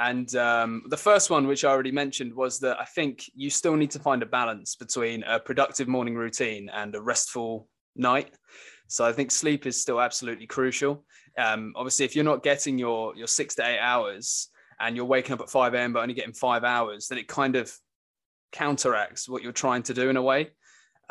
And 0.01 0.35
um, 0.35 0.85
the 0.89 0.97
first 0.97 1.29
one, 1.29 1.47
which 1.47 1.63
I 1.63 1.71
already 1.71 1.93
mentioned, 1.93 2.35
was 2.35 2.59
that 2.61 2.81
I 2.81 2.87
think 2.87 3.31
you 3.35 3.51
still 3.51 3.77
need 3.77 3.91
to 3.91 3.99
find 3.99 4.23
a 4.23 4.27
balance 4.27 4.75
between 4.75 5.23
a 5.25 5.39
productive 5.39 5.89
morning 5.89 6.15
routine 6.15 6.71
and 6.73 6.95
a 6.95 7.03
restful 7.03 7.69
night. 7.95 8.35
So 8.89 9.05
I 9.05 9.13
think 9.13 9.31
sleep 9.31 9.67
is 9.67 9.79
still 9.79 10.01
absolutely 10.01 10.47
crucial. 10.47 11.05
Um, 11.37 11.75
obviously, 11.77 12.07
if 12.07 12.17
you're 12.17 12.25
not 12.25 12.43
getting 12.43 12.79
your 12.79 13.15
your 13.15 13.27
six 13.27 13.55
to 13.57 13.67
eight 13.67 13.79
hours 13.79 14.49
and 14.81 14.97
you're 14.97 15.05
waking 15.05 15.35
up 15.35 15.43
at 15.43 15.51
5 15.51 15.75
a.m. 15.75 15.93
but 15.93 16.01
only 16.01 16.15
getting 16.15 16.33
five 16.33 16.65
hours, 16.65 17.09
then 17.09 17.19
it 17.19 17.29
kind 17.29 17.55
of 17.55 17.71
counteracts 18.53 19.29
what 19.29 19.43
you're 19.43 19.53
trying 19.53 19.83
to 19.83 19.93
do 19.93 20.09
in 20.09 20.17
a 20.17 20.23
way. 20.23 20.49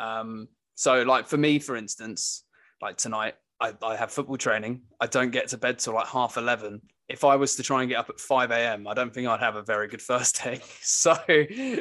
Um, 0.00 0.48
so, 0.74 1.02
like 1.02 1.28
for 1.28 1.36
me, 1.36 1.60
for 1.60 1.76
instance, 1.76 2.42
like 2.82 2.96
tonight, 2.96 3.34
I, 3.60 3.72
I 3.84 3.94
have 3.94 4.10
football 4.10 4.36
training. 4.36 4.82
I 5.00 5.06
don't 5.06 5.30
get 5.30 5.46
to 5.48 5.58
bed 5.58 5.78
till 5.78 5.94
like 5.94 6.08
half 6.08 6.36
11. 6.36 6.80
If 7.10 7.24
I 7.24 7.36
was 7.36 7.56
to 7.56 7.62
try 7.62 7.82
and 7.82 7.90
get 7.90 7.98
up 7.98 8.08
at 8.08 8.20
5 8.20 8.50
a.m., 8.50 8.86
I 8.86 8.94
don't 8.94 9.12
think 9.12 9.26
I'd 9.26 9.40
have 9.40 9.56
a 9.56 9.62
very 9.62 9.88
good 9.88 10.02
first 10.02 10.42
day. 10.42 10.60
So 10.82 11.16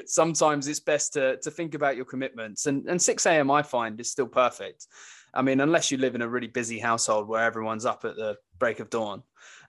sometimes 0.06 0.68
it's 0.68 0.80
best 0.80 1.14
to, 1.14 1.38
to 1.38 1.52
think 1.52 1.76
about 1.76 1.96
your 1.96 2.06
commitments. 2.06 2.66
And, 2.66 2.88
and 2.88 3.02
6 3.02 3.26
a.m., 3.26 3.52
I 3.52 3.62
find, 3.62 4.00
is 4.00 4.12
still 4.12 4.28
perfect. 4.28 4.88
I 5.34 5.42
mean, 5.42 5.60
unless 5.60 5.92
you 5.92 5.98
live 5.98 6.16
in 6.16 6.22
a 6.22 6.28
really 6.28 6.48
busy 6.48 6.80
household 6.80 7.28
where 7.28 7.44
everyone's 7.44 7.86
up 7.86 8.06
at 8.06 8.16
the 8.16 8.38
break 8.58 8.80
of 8.80 8.90
dawn, 8.90 9.24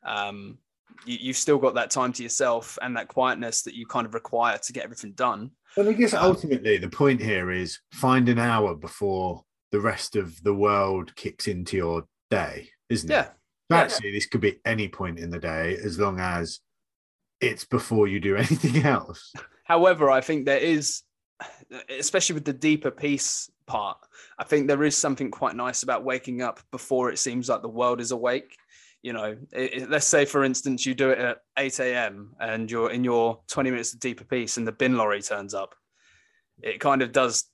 um, 0.04 0.58
you, 1.04 1.28
have 1.28 1.36
still 1.36 1.58
got 1.58 1.74
that 1.74 1.90
time 1.90 2.12
to 2.14 2.22
yourself 2.22 2.78
and 2.82 2.96
that 2.96 3.08
quietness 3.08 3.62
that 3.62 3.74
you 3.74 3.86
kind 3.86 4.06
of 4.06 4.14
require 4.14 4.58
to 4.58 4.72
get 4.72 4.84
everything 4.84 5.12
done. 5.12 5.50
Well, 5.76 5.88
I 5.88 5.92
guess 5.92 6.14
um, 6.14 6.24
ultimately 6.24 6.78
the 6.78 6.88
point 6.88 7.20
here 7.20 7.50
is 7.50 7.78
find 7.92 8.28
an 8.28 8.38
hour 8.38 8.74
before 8.74 9.44
the 9.72 9.80
rest 9.80 10.16
of 10.16 10.42
the 10.42 10.54
world 10.54 11.14
kicks 11.16 11.46
into 11.46 11.76
your 11.76 12.04
day, 12.30 12.70
isn't 12.88 13.10
yeah. 13.10 13.22
it? 13.22 13.32
Actually, 13.70 14.12
this 14.12 14.26
could 14.26 14.40
be 14.40 14.60
any 14.64 14.88
point 14.88 15.18
in 15.18 15.30
the 15.30 15.38
day 15.38 15.76
as 15.82 15.98
long 15.98 16.18
as 16.20 16.60
it's 17.40 17.64
before 17.64 18.08
you 18.08 18.20
do 18.20 18.36
anything 18.36 18.84
else. 18.84 19.32
However, 19.64 20.10
I 20.10 20.20
think 20.20 20.46
there 20.46 20.58
is, 20.58 21.02
especially 21.88 22.34
with 22.34 22.44
the 22.44 22.52
deeper 22.52 22.90
peace 22.90 23.50
part, 23.66 23.98
I 24.38 24.44
think 24.44 24.66
there 24.66 24.82
is 24.82 24.96
something 24.96 25.30
quite 25.30 25.56
nice 25.56 25.82
about 25.82 26.04
waking 26.04 26.42
up 26.42 26.60
before 26.70 27.10
it 27.10 27.18
seems 27.18 27.48
like 27.48 27.62
the 27.62 27.68
world 27.68 28.00
is 28.00 28.10
awake. 28.10 28.56
You 29.02 29.14
know, 29.14 29.36
it, 29.52 29.74
it, 29.74 29.90
let's 29.90 30.06
say, 30.06 30.24
for 30.24 30.44
instance, 30.44 30.84
you 30.84 30.94
do 30.94 31.10
it 31.10 31.18
at 31.18 31.38
8 31.56 31.78
a.m. 31.80 32.34
and 32.38 32.70
you're 32.70 32.90
in 32.90 33.04
your 33.04 33.40
20 33.48 33.70
minutes 33.70 33.94
of 33.94 34.00
deeper 34.00 34.24
peace 34.24 34.56
and 34.56 34.66
the 34.66 34.72
bin 34.72 34.96
lorry 34.96 35.22
turns 35.22 35.54
up. 35.54 35.74
It 36.62 36.80
kind 36.80 37.00
of 37.00 37.12
does 37.12 37.49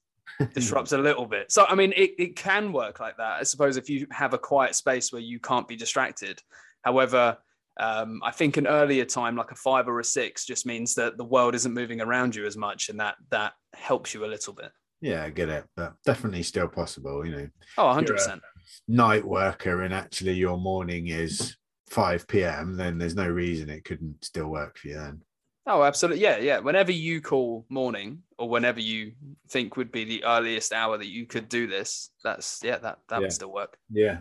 disrupts 0.54 0.92
a 0.92 0.99
little 0.99 1.26
bit. 1.26 1.50
So, 1.50 1.66
I 1.66 1.75
mean, 1.75 1.92
it, 1.97 2.12
it 2.18 2.37
can 2.37 2.73
work 2.73 3.00
like 3.00 3.16
that. 3.16 3.40
I 3.40 3.42
suppose 3.42 3.76
if 3.76 3.88
you 3.88 4.06
have 4.11 4.35
a 4.35 4.38
quiet 4.38 4.75
space 4.75 5.12
where 5.12 5.23
you 5.23 5.38
can't 5.40 5.68
be 5.68 5.76
distracted. 5.76 6.40
However, 6.83 7.38
um, 7.78 8.21
I 8.25 8.30
think 8.30 8.56
an 8.56 8.66
earlier 8.66 9.04
time, 9.04 9.37
like 9.37 9.50
a 9.50 9.56
five 9.56 9.88
or 9.88 10.00
a 10.00 10.04
six, 10.04 10.47
just 10.47 10.66
means 10.66 10.95
that 10.95 11.18
the 11.18 11.25
world 11.25 11.54
isn't 11.54 11.75
moving 11.75 12.00
around 12.00 12.35
you 12.35 12.47
as 12.47 12.56
much, 12.56 12.88
and 12.88 12.99
that 13.00 13.16
that 13.30 13.52
helps 13.75 14.14
you 14.14 14.25
a 14.25 14.26
little 14.26 14.54
bit. 14.54 14.71
Yeah, 15.02 15.25
I 15.25 15.30
get 15.30 15.50
it, 15.50 15.64
but 15.76 15.95
definitely 16.04 16.42
still 16.42 16.68
possible. 16.68 17.26
You 17.26 17.33
know, 17.33 17.49
oh, 17.76 17.87
100 17.87 18.14
percent. 18.14 18.42
Night 18.88 19.25
worker, 19.25 19.83
and 19.83 19.92
actually 19.92 20.33
your 20.33 20.56
morning 20.56 21.09
is 21.09 21.56
5 21.90 22.26
p.m. 22.26 22.76
Then 22.76 22.99
there's 22.99 23.14
no 23.14 23.28
reason 23.28 23.68
it 23.68 23.85
couldn't 23.85 24.25
still 24.25 24.49
work 24.49 24.78
for 24.78 24.88
you 24.88 24.95
then. 24.95 25.21
Oh, 25.69 25.83
absolutely. 25.83 26.23
Yeah, 26.23 26.39
yeah. 26.39 26.59
Whenever 26.61 26.93
you 26.93 27.21
call 27.21 27.67
morning 27.69 28.23
or 28.39 28.49
whenever 28.49 28.79
you 28.79 29.13
think 29.49 29.77
would 29.77 29.91
be 29.91 30.05
the 30.05 30.25
earliest 30.25 30.73
hour 30.73 30.97
that 30.97 31.09
you 31.09 31.27
could 31.27 31.49
do 31.49 31.67
this, 31.67 32.11
that's 32.23 32.61
yeah, 32.63 32.79
that 32.79 32.99
that 33.09 33.17
yeah. 33.17 33.19
would 33.19 33.33
still 33.33 33.53
work. 33.53 33.77
Yeah. 33.91 34.19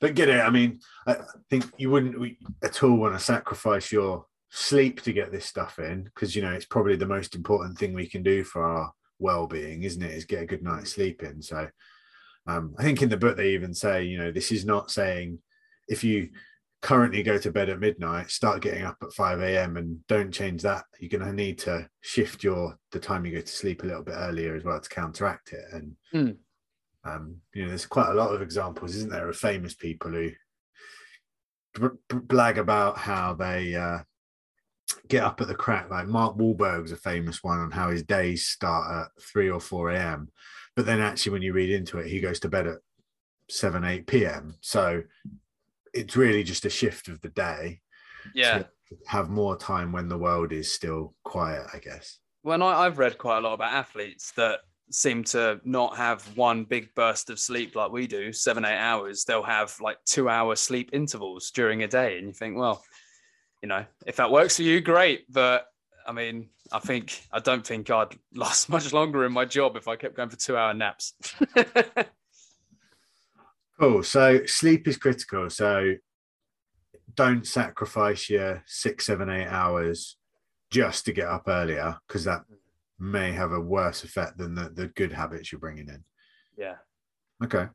But 0.00 0.14
get 0.14 0.28
it. 0.28 0.40
I 0.40 0.50
mean, 0.50 0.78
I 1.06 1.16
think 1.50 1.64
you 1.76 1.90
wouldn't 1.90 2.36
at 2.62 2.82
all 2.84 2.96
want 2.96 3.14
to 3.14 3.24
sacrifice 3.24 3.90
your 3.90 4.26
sleep 4.50 5.02
to 5.02 5.12
get 5.12 5.32
this 5.32 5.44
stuff 5.44 5.80
in 5.80 6.04
because 6.04 6.36
you 6.36 6.42
know 6.42 6.52
it's 6.52 6.64
probably 6.64 6.96
the 6.96 7.04
most 7.04 7.34
important 7.34 7.76
thing 7.76 7.92
we 7.92 8.08
can 8.08 8.22
do 8.22 8.44
for 8.44 8.64
our 8.64 8.92
well-being, 9.18 9.82
isn't 9.82 10.02
it? 10.02 10.12
Is 10.12 10.24
get 10.24 10.42
a 10.42 10.46
good 10.46 10.62
night's 10.62 10.92
sleep 10.92 11.24
in. 11.24 11.42
So 11.42 11.68
um, 12.46 12.76
I 12.78 12.84
think 12.84 13.02
in 13.02 13.08
the 13.08 13.16
book 13.16 13.36
they 13.36 13.50
even 13.50 13.74
say, 13.74 14.04
you 14.04 14.18
know, 14.18 14.30
this 14.30 14.52
is 14.52 14.64
not 14.64 14.92
saying 14.92 15.40
if 15.88 16.04
you 16.04 16.30
currently 16.86 17.20
go 17.24 17.36
to 17.36 17.50
bed 17.50 17.68
at 17.68 17.80
midnight, 17.80 18.30
start 18.30 18.62
getting 18.62 18.84
up 18.84 18.96
at 19.02 19.12
5 19.12 19.40
a.m. 19.40 19.76
and 19.76 20.06
don't 20.06 20.30
change 20.30 20.62
that. 20.62 20.84
You're 21.00 21.18
going 21.18 21.28
to 21.28 21.34
need 21.34 21.58
to 21.58 21.88
shift 22.00 22.44
your 22.44 22.78
the 22.92 23.00
time 23.00 23.26
you 23.26 23.32
go 23.32 23.40
to 23.40 23.46
sleep 23.48 23.82
a 23.82 23.86
little 23.86 24.04
bit 24.04 24.14
earlier 24.16 24.54
as 24.54 24.62
well 24.62 24.78
to 24.78 24.88
counteract 24.88 25.52
it. 25.52 25.64
And 25.72 25.96
mm. 26.14 26.36
um, 27.04 27.38
you 27.52 27.62
know, 27.64 27.70
there's 27.70 27.86
quite 27.86 28.10
a 28.10 28.14
lot 28.14 28.32
of 28.32 28.40
examples, 28.40 28.94
isn't 28.94 29.10
there, 29.10 29.28
of 29.28 29.36
famous 29.36 29.74
people 29.74 30.12
who 30.12 30.30
blag 32.08 32.58
about 32.58 32.98
how 32.98 33.34
they 33.34 33.74
uh, 33.74 33.98
get 35.08 35.24
up 35.24 35.40
at 35.40 35.48
the 35.48 35.56
crack. 35.56 35.90
Like 35.90 36.06
Mark 36.06 36.36
Wahlberg's 36.36 36.92
a 36.92 36.96
famous 36.96 37.42
one 37.42 37.58
on 37.58 37.72
how 37.72 37.90
his 37.90 38.04
days 38.04 38.46
start 38.46 39.06
at 39.06 39.22
3 39.24 39.50
or 39.50 39.58
4 39.58 39.90
a.m. 39.90 40.28
But 40.76 40.86
then 40.86 41.00
actually, 41.00 41.32
when 41.32 41.42
you 41.42 41.52
read 41.52 41.70
into 41.70 41.98
it, 41.98 42.06
he 42.06 42.20
goes 42.20 42.38
to 42.40 42.48
bed 42.48 42.68
at 42.68 42.78
7, 43.50 43.82
8 43.82 44.06
p.m. 44.06 44.54
So 44.60 45.02
it's 45.96 46.16
really 46.16 46.44
just 46.44 46.64
a 46.64 46.70
shift 46.70 47.08
of 47.08 47.20
the 47.20 47.28
day. 47.28 47.80
Yeah. 48.34 48.64
have 49.06 49.30
more 49.30 49.56
time 49.56 49.92
when 49.92 50.08
the 50.08 50.18
world 50.18 50.52
is 50.52 50.72
still 50.72 51.14
quiet, 51.24 51.66
I 51.72 51.78
guess. 51.78 52.18
Well, 52.42 52.62
I, 52.62 52.86
I've 52.86 52.98
read 52.98 53.18
quite 53.18 53.38
a 53.38 53.40
lot 53.40 53.54
about 53.54 53.72
athletes 53.72 54.32
that 54.36 54.60
seem 54.90 55.24
to 55.24 55.60
not 55.64 55.96
have 55.96 56.22
one 56.36 56.64
big 56.64 56.94
burst 56.94 57.30
of 57.30 57.38
sleep 57.38 57.74
like 57.74 57.90
we 57.90 58.06
do, 58.06 58.32
seven, 58.32 58.64
eight 58.64 58.78
hours. 58.78 59.24
They'll 59.24 59.42
have 59.42 59.74
like 59.80 59.98
two 60.04 60.28
hour 60.28 60.54
sleep 60.56 60.90
intervals 60.92 61.50
during 61.50 61.82
a 61.82 61.88
day. 61.88 62.18
And 62.18 62.28
you 62.28 62.32
think, 62.32 62.56
well, 62.56 62.82
you 63.62 63.68
know, 63.68 63.84
if 64.06 64.16
that 64.16 64.30
works 64.30 64.56
for 64.56 64.62
you, 64.62 64.80
great. 64.80 65.24
But 65.32 65.66
I 66.06 66.12
mean, 66.12 66.50
I 66.70 66.78
think 66.78 67.20
I 67.32 67.40
don't 67.40 67.66
think 67.66 67.90
I'd 67.90 68.16
last 68.34 68.68
much 68.68 68.92
longer 68.92 69.24
in 69.24 69.32
my 69.32 69.44
job 69.44 69.76
if 69.76 69.88
I 69.88 69.96
kept 69.96 70.16
going 70.16 70.28
for 70.28 70.36
two 70.36 70.56
hour 70.56 70.74
naps. 70.74 71.14
Cool. 73.78 74.02
So 74.02 74.44
sleep 74.46 74.88
is 74.88 74.96
critical. 74.96 75.50
So 75.50 75.94
don't 77.14 77.46
sacrifice 77.46 78.30
your 78.30 78.62
six, 78.66 79.06
seven, 79.06 79.28
eight 79.28 79.48
hours 79.48 80.16
just 80.70 81.04
to 81.04 81.12
get 81.12 81.28
up 81.28 81.44
earlier 81.46 81.96
because 82.06 82.24
that 82.24 82.42
may 82.98 83.32
have 83.32 83.52
a 83.52 83.60
worse 83.60 84.04
effect 84.04 84.38
than 84.38 84.54
the, 84.54 84.70
the 84.70 84.88
good 84.88 85.12
habits 85.12 85.52
you're 85.52 85.58
bringing 85.58 85.88
in. 85.88 86.02
Yeah. 86.56 86.76
Okay. 87.44 87.66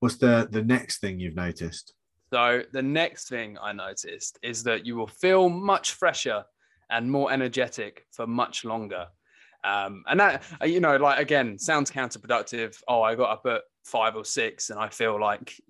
What's 0.00 0.16
the 0.16 0.48
the 0.50 0.62
next 0.62 1.00
thing 1.00 1.20
you've 1.20 1.34
noticed? 1.34 1.94
So 2.32 2.62
the 2.72 2.82
next 2.82 3.28
thing 3.28 3.56
I 3.62 3.72
noticed 3.72 4.38
is 4.42 4.62
that 4.64 4.84
you 4.84 4.96
will 4.96 5.06
feel 5.06 5.48
much 5.48 5.92
fresher 5.92 6.44
and 6.90 7.10
more 7.10 7.32
energetic 7.32 8.06
for 8.10 8.26
much 8.26 8.64
longer. 8.64 9.06
Um, 9.64 10.04
and 10.08 10.20
that, 10.20 10.42
uh, 10.60 10.66
you 10.66 10.80
know, 10.80 10.96
like 10.96 11.18
again, 11.18 11.58
sounds 11.58 11.90
counterproductive. 11.90 12.80
Oh, 12.88 13.02
I 13.02 13.14
got 13.14 13.30
up 13.30 13.46
at 13.46 13.62
five 13.84 14.16
or 14.16 14.24
six, 14.24 14.70
and 14.70 14.78
I 14.78 14.88
feel 14.88 15.20
like 15.20 15.60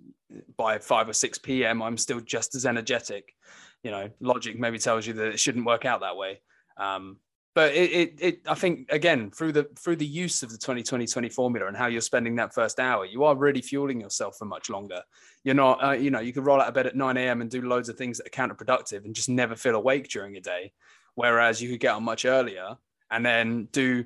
by 0.57 0.79
five 0.79 1.09
or 1.09 1.13
six 1.13 1.39
p.m. 1.39 1.83
I'm 1.83 1.97
still 1.97 2.21
just 2.21 2.55
as 2.55 2.67
energetic. 2.67 3.35
You 3.83 3.91
know, 3.91 4.11
logic 4.21 4.59
maybe 4.59 4.79
tells 4.79 5.07
you 5.07 5.13
that 5.15 5.29
it 5.29 5.41
shouldn't 5.41 5.67
work 5.67 5.85
out 5.85 6.01
that 6.01 6.17
way. 6.17 6.41
Um, 6.77 7.19
but 7.57 7.75
it, 7.75 7.91
it, 7.91 8.15
it, 8.21 8.41
I 8.47 8.55
think 8.55 8.93
again 8.93 9.31
through 9.31 9.53
the 9.53 9.65
through 9.79 9.97
the 9.97 10.07
use 10.07 10.43
of 10.43 10.51
the 10.51 10.59
20-20-20 10.59 11.33
formula 11.33 11.69
and 11.69 11.77
how 11.77 11.87
you're 11.87 12.03
spending 12.03 12.37
that 12.37 12.53
first 12.53 12.79
hour, 12.79 13.07
you 13.07 13.25
are 13.25 13.35
really 13.35 13.63
fueling 13.63 13.99
yourself 13.99 14.37
for 14.37 14.45
much 14.45 14.69
longer. 14.69 15.01
You're 15.43 15.55
not, 15.55 15.83
uh, 15.83 15.93
you 15.93 16.11
know, 16.11 16.21
you 16.21 16.35
could 16.35 16.45
roll 16.45 16.61
out 16.61 16.69
of 16.69 16.75
bed 16.75 16.87
at 16.87 16.97
9 16.97 17.17
a.m. 17.17 17.41
and 17.41 17.51
do 17.51 17.63
loads 17.63 17.89
of 17.89 17.97
things 17.97 18.19
that 18.19 18.27
are 18.27 18.31
counterproductive 18.31 19.07
and 19.07 19.15
just 19.15 19.31
never 19.31 19.57
feel 19.57 19.75
awake 19.75 20.09
during 20.09 20.37
a 20.37 20.41
day. 20.41 20.73
Whereas 21.15 21.63
you 21.63 21.71
could 21.71 21.81
get 21.81 21.95
on 21.95 22.05
much 22.05 22.27
earlier 22.27 22.77
and 23.11 23.25
then 23.25 23.69
do 23.73 24.05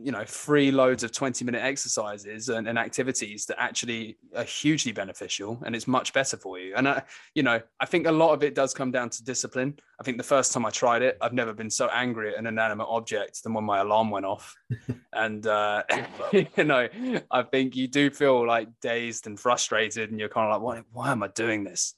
you 0.00 0.12
know 0.12 0.24
free 0.24 0.70
loads 0.70 1.02
of 1.02 1.10
20 1.10 1.44
minute 1.44 1.62
exercises 1.62 2.48
and, 2.48 2.68
and, 2.68 2.78
activities 2.78 3.44
that 3.46 3.60
actually 3.60 4.16
are 4.36 4.44
hugely 4.44 4.92
beneficial 4.92 5.60
and 5.64 5.74
it's 5.74 5.88
much 5.88 6.12
better 6.12 6.36
for 6.36 6.58
you. 6.58 6.74
And 6.76 6.88
I, 6.88 7.02
you 7.34 7.42
know 7.42 7.60
i 7.80 7.86
think 7.86 8.06
a 8.06 8.12
lot 8.12 8.32
of 8.32 8.42
it 8.42 8.54
does 8.54 8.72
come 8.72 8.90
down 8.90 9.10
to 9.10 9.24
discipline. 9.24 9.78
I 10.00 10.04
think 10.04 10.16
the 10.16 10.22
first 10.22 10.52
time 10.52 10.64
i 10.64 10.70
tried 10.70 11.02
it 11.02 11.18
i've 11.20 11.32
never 11.32 11.52
been 11.52 11.70
so 11.70 11.88
angry 11.88 12.32
at 12.32 12.38
an 12.38 12.46
inanimate 12.46 12.86
object 12.88 13.42
than 13.42 13.52
when 13.54 13.64
my 13.64 13.80
alarm 13.80 14.10
went 14.10 14.26
off. 14.26 14.54
And 15.12 15.44
uh, 15.46 15.82
you 16.32 16.64
know 16.64 16.88
i 17.30 17.42
think 17.42 17.74
you 17.74 17.88
do 17.88 18.10
feel 18.10 18.46
like 18.46 18.68
dazed 18.80 19.26
and 19.26 19.40
frustrated 19.40 20.10
and 20.10 20.20
you're 20.20 20.28
kind 20.28 20.52
of 20.52 20.62
like 20.62 20.62
why, 20.62 20.82
why 20.92 21.10
am 21.10 21.22
i 21.22 21.28
doing 21.28 21.64
this? 21.64 21.94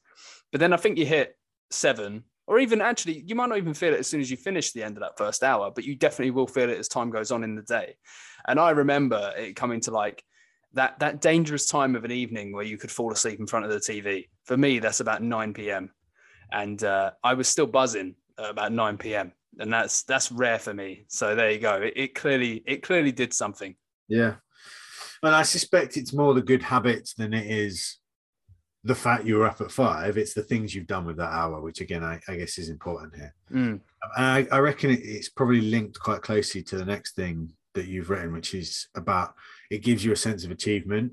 But 0.50 0.60
then 0.60 0.72
i 0.72 0.76
think 0.76 0.96
you 0.96 1.04
hit 1.04 1.36
seven 1.70 2.24
or 2.50 2.58
even 2.58 2.80
actually 2.82 3.22
you 3.26 3.34
might 3.34 3.48
not 3.48 3.58
even 3.58 3.72
feel 3.72 3.94
it 3.94 4.00
as 4.00 4.06
soon 4.06 4.20
as 4.20 4.30
you 4.30 4.36
finish 4.36 4.72
the 4.72 4.82
end 4.82 4.96
of 4.96 5.00
that 5.00 5.16
first 5.16 5.42
hour 5.42 5.70
but 5.74 5.84
you 5.84 5.94
definitely 5.94 6.30
will 6.30 6.46
feel 6.46 6.68
it 6.68 6.78
as 6.78 6.88
time 6.88 7.10
goes 7.10 7.30
on 7.30 7.44
in 7.44 7.54
the 7.54 7.62
day. 7.62 7.94
And 8.46 8.60
i 8.60 8.70
remember 8.70 9.32
it 9.36 9.56
coming 9.56 9.80
to 9.82 9.90
like 9.90 10.22
that 10.74 10.98
that 10.98 11.20
dangerous 11.20 11.66
time 11.66 11.96
of 11.96 12.04
an 12.04 12.12
evening 12.12 12.52
where 12.52 12.64
you 12.64 12.76
could 12.76 12.90
fall 12.90 13.12
asleep 13.12 13.40
in 13.40 13.46
front 13.46 13.64
of 13.64 13.70
the 13.70 13.78
tv 13.78 14.26
for 14.44 14.56
me 14.56 14.78
that's 14.78 15.00
about 15.00 15.22
9 15.22 15.54
p.m 15.54 15.90
and 16.52 16.84
uh, 16.84 17.10
i 17.24 17.34
was 17.34 17.48
still 17.48 17.66
buzzing 17.66 18.14
about 18.38 18.72
9 18.72 18.98
p.m 18.98 19.32
and 19.58 19.72
that's 19.72 20.02
that's 20.04 20.30
rare 20.30 20.58
for 20.58 20.72
me. 20.72 21.04
So 21.08 21.34
there 21.34 21.50
you 21.50 21.58
go. 21.58 21.74
It, 21.82 21.92
it 21.96 22.14
clearly 22.14 22.62
it 22.66 22.82
clearly 22.82 23.12
did 23.12 23.32
something. 23.32 23.74
Yeah. 24.08 24.36
And 25.22 25.34
i 25.34 25.42
suspect 25.42 25.96
it's 25.96 26.14
more 26.14 26.32
the 26.34 26.42
good 26.42 26.62
habits 26.62 27.14
than 27.14 27.34
it 27.34 27.46
is 27.46 27.98
the 28.82 28.94
fact 28.94 29.26
you 29.26 29.36
were 29.36 29.46
up 29.46 29.60
at 29.60 29.70
five. 29.70 30.16
It's 30.16 30.34
the 30.34 30.42
things 30.42 30.74
you've 30.74 30.86
done 30.86 31.04
with 31.04 31.16
that 31.18 31.32
hour, 31.32 31.60
which 31.60 31.80
again, 31.80 32.02
I, 32.02 32.20
I 32.28 32.36
guess 32.36 32.58
is 32.58 32.70
important 32.70 33.14
here. 33.14 33.34
Mm. 33.52 33.80
And 34.16 34.26
I, 34.26 34.46
I 34.50 34.58
reckon 34.58 34.90
it, 34.90 35.00
it's 35.02 35.28
probably 35.28 35.60
linked 35.60 35.98
quite 36.00 36.22
closely 36.22 36.62
to 36.64 36.76
the 36.76 36.84
next 36.84 37.14
thing 37.14 37.52
that 37.74 37.86
you've 37.86 38.10
written, 38.10 38.32
which 38.32 38.54
is 38.54 38.88
about 38.94 39.34
it 39.70 39.82
gives 39.82 40.04
you 40.04 40.12
a 40.12 40.16
sense 40.16 40.44
of 40.44 40.50
achievement. 40.50 41.12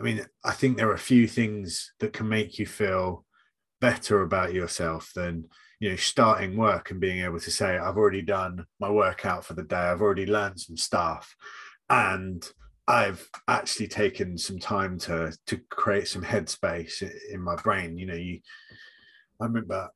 I 0.00 0.02
mean, 0.02 0.24
I 0.42 0.52
think 0.52 0.76
there 0.76 0.88
are 0.88 0.94
a 0.94 0.98
few 0.98 1.28
things 1.28 1.92
that 2.00 2.12
can 2.12 2.28
make 2.28 2.58
you 2.58 2.66
feel 2.66 3.24
better 3.80 4.22
about 4.22 4.54
yourself 4.54 5.12
than 5.14 5.44
you 5.78 5.90
know 5.90 5.96
starting 5.96 6.56
work 6.56 6.90
and 6.90 7.00
being 7.00 7.22
able 7.22 7.38
to 7.38 7.50
say 7.50 7.76
i've 7.76 7.98
already 7.98 8.22
done 8.22 8.64
my 8.80 8.88
workout 8.88 9.44
for 9.44 9.52
the 9.52 9.62
day 9.62 9.76
i've 9.76 10.00
already 10.00 10.24
learned 10.24 10.58
some 10.58 10.76
stuff 10.76 11.36
and 11.90 12.48
i've 12.86 13.28
actually 13.48 13.88
taken 13.88 14.36
some 14.36 14.58
time 14.58 14.98
to 14.98 15.36
to 15.46 15.58
create 15.70 16.06
some 16.06 16.22
headspace 16.22 17.02
in 17.30 17.40
my 17.40 17.56
brain 17.56 17.96
you 17.96 18.06
know 18.06 18.14
you 18.14 18.40
i 19.40 19.44
remember 19.44 19.88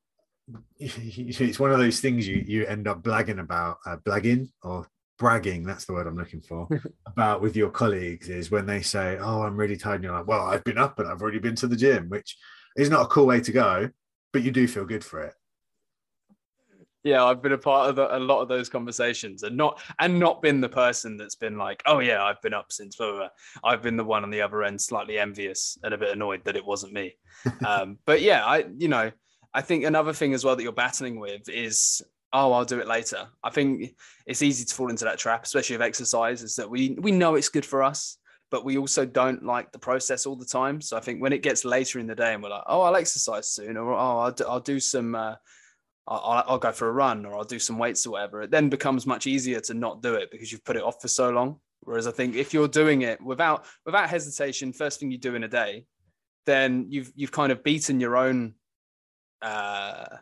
it's 0.79 1.61
one 1.61 1.71
of 1.71 1.79
those 1.79 2.01
things 2.01 2.27
you 2.27 2.43
you 2.47 2.65
end 2.67 2.89
up 2.89 3.03
blagging 3.03 3.41
about 3.41 3.77
uh, 3.87 3.97
blagging 3.99 4.49
or 4.63 4.87
bragging 5.19 5.65
that's 5.65 5.85
the 5.85 5.93
word 5.93 6.07
i'm 6.07 6.17
looking 6.17 6.41
for 6.41 6.67
about 7.07 7.43
with 7.43 7.57
your 7.57 7.71
colleagues 7.71 8.29
is 8.29 8.51
when 8.51 8.65
they 8.65 8.81
say 8.81 9.19
oh 9.19 9.43
i'm 9.43 9.57
really 9.57 9.77
tired 9.77 9.97
and 9.97 10.05
you're 10.05 10.13
like 10.13 10.27
well 10.27 10.47
i've 10.47 10.65
been 10.65 10.79
up 10.79 10.99
and 10.99 11.09
i've 11.09 11.21
already 11.21 11.39
been 11.39 11.57
to 11.57 11.67
the 11.67 11.77
gym 11.77 12.09
which 12.09 12.37
is 12.77 12.89
not 12.89 13.03
a 13.03 13.09
cool 13.09 13.27
way 13.27 13.41
to 13.41 13.53
go 13.53 13.91
but 14.33 14.43
you 14.43 14.51
do 14.51 14.67
feel 14.67 14.87
good 14.87 15.05
for 15.05 15.23
it 15.23 15.35
yeah 17.09 17.25
i've 17.25 17.43
been 17.43 17.53
a 17.53 17.59
part 17.59 17.89
of 17.89 17.97
the, 17.97 18.17
a 18.17 18.19
lot 18.19 18.41
of 18.41 18.49
those 18.49 18.69
conversations 18.69 19.43
and 19.43 19.57
not 19.57 19.81
and 19.99 20.19
not 20.19 20.43
been 20.43 20.61
the 20.61 20.69
person 20.69 21.17
that's 21.17 21.35
been 21.35 21.57
like 21.57 21.83
oh 21.87 22.01
yeah 22.01 22.23
i've 22.23 22.41
been 22.43 22.55
up 22.55 22.71
since 22.71 22.97
blah, 22.97 23.11
blah, 23.11 23.19
blah. 23.19 23.71
i've 23.71 23.83
been 23.83 23.97
the 23.97 24.05
one 24.05 24.23
on 24.23 24.31
the 24.31 24.41
other 24.41 24.63
end 24.63 24.81
slightly 24.81 25.19
envious 25.19 25.79
and 25.83 25.95
a 25.95 25.99
bit 25.99 26.11
annoyed 26.11 26.45
that 26.45 26.57
it 26.57 26.65
wasn't 26.65 26.93
me. 26.93 27.15
Um, 27.65 27.99
but 28.05 28.21
yeah 28.21 28.45
i 28.45 28.67
you 28.77 28.89
know 28.89 29.13
i 29.55 29.61
think 29.63 29.85
another 29.85 30.13
thing 30.13 30.35
as 30.35 30.45
well 30.45 30.57
that 30.57 30.63
you're 30.63 30.73
battling 30.73 31.21
with 31.21 31.49
is 31.49 32.03
oh 32.33 32.53
i'll 32.53 32.65
do 32.65 32.81
it 32.81 32.89
later. 32.89 33.29
I 33.45 33.51
think 33.51 33.95
it's 34.27 34.43
easy 34.43 34.65
to 34.65 34.75
fall 34.75 34.91
into 34.91 35.05
that 35.05 35.19
trap 35.19 35.45
especially 35.45 35.77
with 35.77 35.87
exercise 35.87 36.43
is 36.43 36.57
that 36.57 36.69
we 36.69 36.97
we 37.01 37.13
know 37.13 37.37
it's 37.37 37.49
good 37.49 37.65
for 37.65 37.83
us 37.83 38.19
but 38.51 38.65
we 38.65 38.79
also 38.79 39.05
don't 39.05 39.45
like 39.45 39.71
the 39.73 39.79
process 39.79 40.25
all 40.25 40.35
the 40.37 40.45
time. 40.45 40.81
So 40.81 40.97
i 40.97 41.01
think 41.01 41.23
when 41.23 41.33
it 41.33 41.43
gets 41.43 41.65
later 41.65 42.01
in 42.01 42.09
the 42.09 42.15
day 42.15 42.35
and 42.35 42.43
we're 42.43 42.51
like 42.51 42.65
oh 42.67 42.81
i'll 42.83 42.97
exercise 42.97 43.49
soon 43.49 43.77
or 43.77 43.93
oh 43.93 44.19
i'll 44.19 44.33
do, 44.33 44.45
I'll 44.49 44.61
do 44.61 44.81
some 44.81 45.15
uh, 45.15 45.35
I'll, 46.09 46.45
I'll, 46.47 46.59
go 46.59 46.73
for 46.73 46.89
a 46.89 46.93
run 46.93 47.27
or 47.27 47.37
I'll 47.37 47.45
do 47.45 47.59
some 47.59 47.79
weights 47.79 48.07
or 48.07 48.13
whatever. 48.13 48.43
It 48.43 48.51
then 48.51 48.71
becomes 48.71 49.07
much 49.07 49.27
easier 49.27 49.61
to 49.61 49.75
not 49.75 50.03
do 50.03 50.15
it 50.15 50.31
because 50.31 50.51
you've 50.51 50.65
put 50.65 50.77
it 50.77 50.83
off 50.83 51.03
for 51.03 51.09
so 51.09 51.29
long. 51.31 51.61
Whereas 51.81 52.07
I 52.07 52.13
think 52.13 52.35
if 52.35 52.55
you're 52.55 52.69
doing 52.69 53.03
it 53.03 53.21
without 53.21 53.67
without 53.85 54.09
hesitation, 54.09 54.73
first 54.73 54.99
thing 54.99 55.11
you 55.11 55.19
do 55.19 55.35
in 55.35 55.45
a 55.45 55.49
day, 55.49 55.85
then 56.47 56.87
you've 56.89 57.13
you've 57.15 57.33
kind 57.33 57.53
of 57.53 57.63
beaten 57.63 58.01
your 58.01 58.17
own. 58.17 58.55
Uh, 59.43 60.17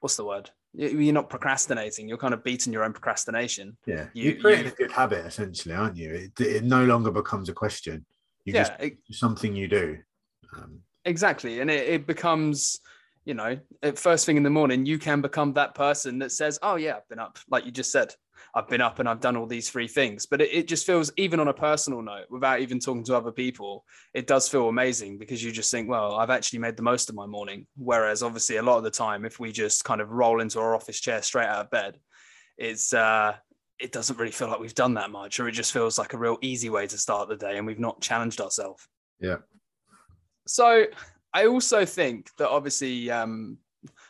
what's 0.00 0.16
the 0.16 0.24
word? 0.24 0.50
You're 0.72 1.14
not 1.14 1.30
procrastinating. 1.30 2.08
You're 2.08 2.18
kind 2.18 2.34
of 2.34 2.44
beating 2.44 2.72
your 2.72 2.84
own 2.84 2.92
procrastination. 2.92 3.76
Yeah, 3.86 4.06
you, 4.12 4.32
are 4.32 4.40
creating 4.40 4.66
you, 4.66 4.72
a 4.72 4.74
good 4.74 4.92
habit 4.92 5.24
essentially, 5.24 5.74
aren't 5.74 5.96
you? 5.96 6.12
It, 6.12 6.40
it 6.40 6.64
no 6.64 6.84
longer 6.84 7.10
becomes 7.10 7.48
a 7.48 7.54
question. 7.54 8.04
You 8.44 8.54
yeah, 8.54 8.62
just 8.62 8.72
it, 8.80 8.98
something 9.10 9.54
you 9.54 9.68
do. 9.68 9.98
Um, 10.56 10.80
exactly, 11.04 11.60
and 11.60 11.70
it, 11.70 11.88
it 11.88 12.06
becomes 12.06 12.80
you 13.26 13.34
know, 13.34 13.58
first 13.96 14.24
thing 14.24 14.36
in 14.36 14.44
the 14.44 14.50
morning, 14.50 14.86
you 14.86 14.98
can 14.98 15.20
become 15.20 15.52
that 15.54 15.74
person 15.74 16.20
that 16.20 16.30
says, 16.30 16.60
Oh, 16.62 16.76
yeah, 16.76 16.96
I've 16.96 17.08
been 17.08 17.18
up, 17.18 17.38
like 17.50 17.66
you 17.66 17.72
just 17.72 17.90
said, 17.90 18.14
I've 18.54 18.68
been 18.68 18.80
up 18.80 19.00
and 19.00 19.08
I've 19.08 19.20
done 19.20 19.36
all 19.36 19.46
these 19.46 19.68
three 19.68 19.88
things. 19.88 20.26
But 20.26 20.40
it, 20.40 20.50
it, 20.52 20.68
just 20.68 20.86
feels, 20.86 21.10
even 21.16 21.40
on 21.40 21.48
a 21.48 21.52
personal 21.52 22.02
note, 22.02 22.26
without 22.30 22.60
even 22.60 22.78
talking 22.78 23.02
to 23.04 23.16
other 23.16 23.32
people, 23.32 23.84
it 24.14 24.28
does 24.28 24.48
feel 24.48 24.68
amazing 24.68 25.18
because 25.18 25.42
you 25.42 25.50
just 25.50 25.72
think, 25.72 25.88
Well, 25.88 26.14
I've 26.14 26.30
actually 26.30 26.60
made 26.60 26.76
the 26.76 26.84
most 26.84 27.08
of 27.10 27.16
my 27.16 27.26
morning. 27.26 27.66
Whereas, 27.76 28.22
obviously, 28.22 28.56
a 28.56 28.62
lot 28.62 28.78
of 28.78 28.84
the 28.84 28.92
time, 28.92 29.24
if 29.24 29.40
we 29.40 29.50
just 29.50 29.84
kind 29.84 30.00
of 30.00 30.12
roll 30.12 30.40
into 30.40 30.60
our 30.60 30.76
office 30.76 31.00
chair 31.00 31.20
straight 31.20 31.48
out 31.48 31.64
of 31.64 31.70
bed, 31.70 31.98
it's, 32.56 32.94
uh, 32.94 33.34
it 33.80 33.90
doesn't 33.90 34.18
really 34.18 34.30
feel 34.30 34.48
like 34.48 34.60
we've 34.60 34.72
done 34.72 34.94
that 34.94 35.10
much, 35.10 35.40
or 35.40 35.48
it 35.48 35.52
just 35.52 35.72
feels 35.72 35.98
like 35.98 36.12
a 36.12 36.18
real 36.18 36.38
easy 36.42 36.70
way 36.70 36.86
to 36.86 36.96
start 36.96 37.28
the 37.28 37.36
day 37.36 37.58
and 37.58 37.66
we've 37.66 37.80
not 37.80 38.00
challenged 38.00 38.40
ourselves. 38.40 38.86
Yeah. 39.18 39.38
So 40.46 40.86
I 41.36 41.46
also 41.48 41.84
think 41.84 42.30
that 42.38 42.48
obviously 42.48 43.10
um, 43.10 43.58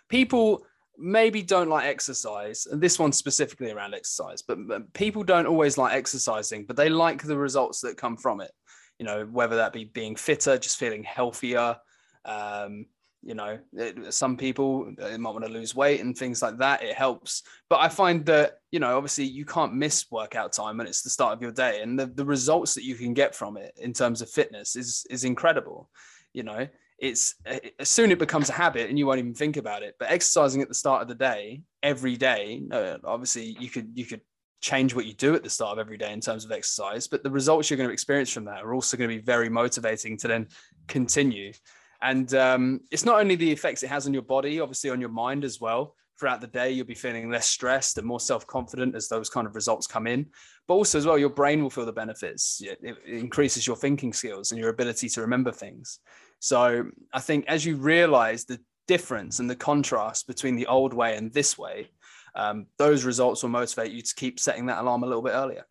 people 0.09 0.65
maybe 0.97 1.43
don't 1.43 1.69
like 1.69 1.85
exercise, 1.85 2.69
and 2.71 2.81
this 2.81 3.01
one's 3.01 3.17
specifically 3.17 3.73
around 3.73 3.95
exercise, 3.95 4.43
but, 4.43 4.59
people 4.93 5.25
don't 5.25 5.49
always 5.49 5.77
like 5.77 5.93
exercising, 5.93 6.65
but 6.67 6.77
they 6.77 6.89
like 6.89 7.25
the 7.25 7.37
results 7.37 7.81
that 7.81 7.97
come 7.97 8.17
from 8.17 8.41
it. 8.41 8.53
You 9.01 9.07
know, 9.07 9.25
whether 9.25 9.57
that 9.57 9.73
be 9.73 9.87
being 9.87 10.15
fitter, 10.15 10.57
just 10.57 10.79
feeling 10.79 11.03
healthier. 11.03 11.77
Um, 12.25 12.87
you 13.23 13.35
know, 13.35 13.59
it, 13.73 14.15
some 14.15 14.37
people 14.37 14.93
they 14.97 15.19
might 15.19 15.33
want 15.33 15.45
to 15.45 15.51
lose 15.51 15.75
weight 15.75 16.01
and 16.01 16.17
things 16.17 16.41
like 16.43 16.59
that. 16.59 16.85
It 16.85 16.95
helps, 16.95 17.43
but 17.69 17.81
I 17.81 17.89
find 17.89 18.25
that 18.27 18.61
you 18.71 18.79
know, 18.79 18.97
obviously, 18.97 19.25
you 19.25 19.45
can't 19.45 19.75
miss 19.75 20.07
workout 20.13 20.53
time 20.53 20.79
and 20.79 20.89
it's 20.89 21.03
the 21.03 21.11
start 21.11 21.33
of 21.33 21.43
your 21.43 21.51
day, 21.51 21.83
and 21.83 21.99
the, 21.99 22.07
the 22.07 22.25
results 22.25 22.75
that 22.75 22.85
you 22.85 22.95
can 22.95 23.15
get 23.15 23.35
from 23.35 23.57
it 23.57 23.73
in 23.77 23.93
terms 23.93 24.23
of 24.23 24.31
fitness 24.31 24.77
is 24.77 25.05
is 25.11 25.25
incredible. 25.25 25.91
You 26.33 26.45
know, 26.45 26.69
it's 26.99 27.35
as 27.79 27.89
soon 27.89 28.11
it 28.11 28.19
becomes 28.19 28.49
a 28.49 28.55
habit 28.55 28.89
and 28.89 28.99
you 28.99 29.07
won't 29.07 29.19
even 29.19 29.35
think 29.35 29.57
about 29.57 29.83
it. 29.83 29.97
But 29.99 30.11
exercising 30.11 30.63
at 30.63 30.69
the 30.69 30.75
start 30.75 31.03
of 31.03 31.09
the 31.09 31.15
day 31.15 31.63
every 31.83 32.17
day 32.17 32.63
uh, 32.71 32.97
obviously 33.05 33.57
you 33.61 33.69
could 33.69 33.91
you 33.95 34.05
could 34.05 34.23
change 34.61 34.95
what 34.95 35.05
you 35.05 35.13
do 35.13 35.35
at 35.35 35.45
the 35.45 35.51
start 35.51 35.73
of 35.73 35.79
every 35.79 35.99
day 35.99 36.13
in 36.13 36.21
terms 36.21 36.45
of 36.45 36.51
exercise 36.51 37.07
but 37.07 37.23
the 37.23 37.31
results 37.31 37.69
you're 37.69 37.77
going 37.77 37.89
to 37.89 37.93
experience 37.93 38.33
from 38.33 38.47
that 38.47 38.65
are 38.65 38.75
also 38.75 38.97
going 38.97 39.09
to 39.09 39.17
be 39.17 39.23
very 39.23 39.49
motivating 39.49 40.17
to 40.17 40.27
then 40.27 40.49
continue. 40.89 41.53
And 42.01 42.33
um, 42.35 42.81
it's 42.91 43.05
not 43.05 43.21
only 43.21 43.37
the 43.37 43.51
effects 43.51 43.83
it 43.83 43.89
has 43.89 44.07
on 44.07 44.15
your 44.15 44.23
body 44.23 44.61
obviously 44.61 44.91
on 44.91 45.01
your 45.01 45.11
mind 45.11 45.45
as 45.45 45.61
well. 45.61 45.95
Throughout 46.19 46.41
the 46.41 46.47
day 46.47 46.71
you'll 46.71 46.87
be 46.87 46.95
feeling 46.95 47.31
less 47.31 47.47
stressed 47.47 47.99
and 47.99 48.07
more 48.07 48.21
self-confident 48.21 48.95
as 48.95 49.07
those 49.09 49.29
kind 49.29 49.47
of 49.47 49.55
results 49.55 49.87
come 49.87 50.07
in. 50.07 50.27
But 50.67 50.75
also 50.75 50.97
as 50.97 51.07
well 51.07 51.19
your 51.19 51.29
brain 51.29 51.63
will 51.63 51.69
feel 51.69 51.85
the 51.85 51.93
benefits. 51.93 52.63
It, 52.65 52.79
it 52.83 52.97
increases 53.05 53.67
your 53.67 53.77
thinking 53.77 54.15
skills 54.15 54.51
and 54.51 54.59
your 54.59 54.71
ability 54.71 55.11
to 55.11 55.21
remember 55.21 55.53
things 55.53 56.01
so 56.39 56.91
I 57.13 57.21
think 57.21 57.47
as 57.49 57.65
you 57.65 57.77
realize 57.77 58.45
the 58.45 58.61
difference 58.87 59.39
and 59.39 59.51
the 59.51 59.57
contrast 59.57 60.27
between 60.27 60.57
the 60.57 60.67
old 60.67 60.95
way 60.95 61.17
and 61.17 61.33
this 61.33 61.59
way, 61.59 61.91
um, 62.35 62.67
those 62.79 63.05
results 63.05 63.43
will 63.43 63.51
motivate 63.51 63.93
you 63.93 64.03
to 64.03 64.15
keep 64.15 64.39
setting 64.39 64.67
that 64.67 64.79
alarm 64.79 65.03
a 65.03 65.07
little 65.07 65.23
bit 65.23 65.33
earlier. 65.33 65.65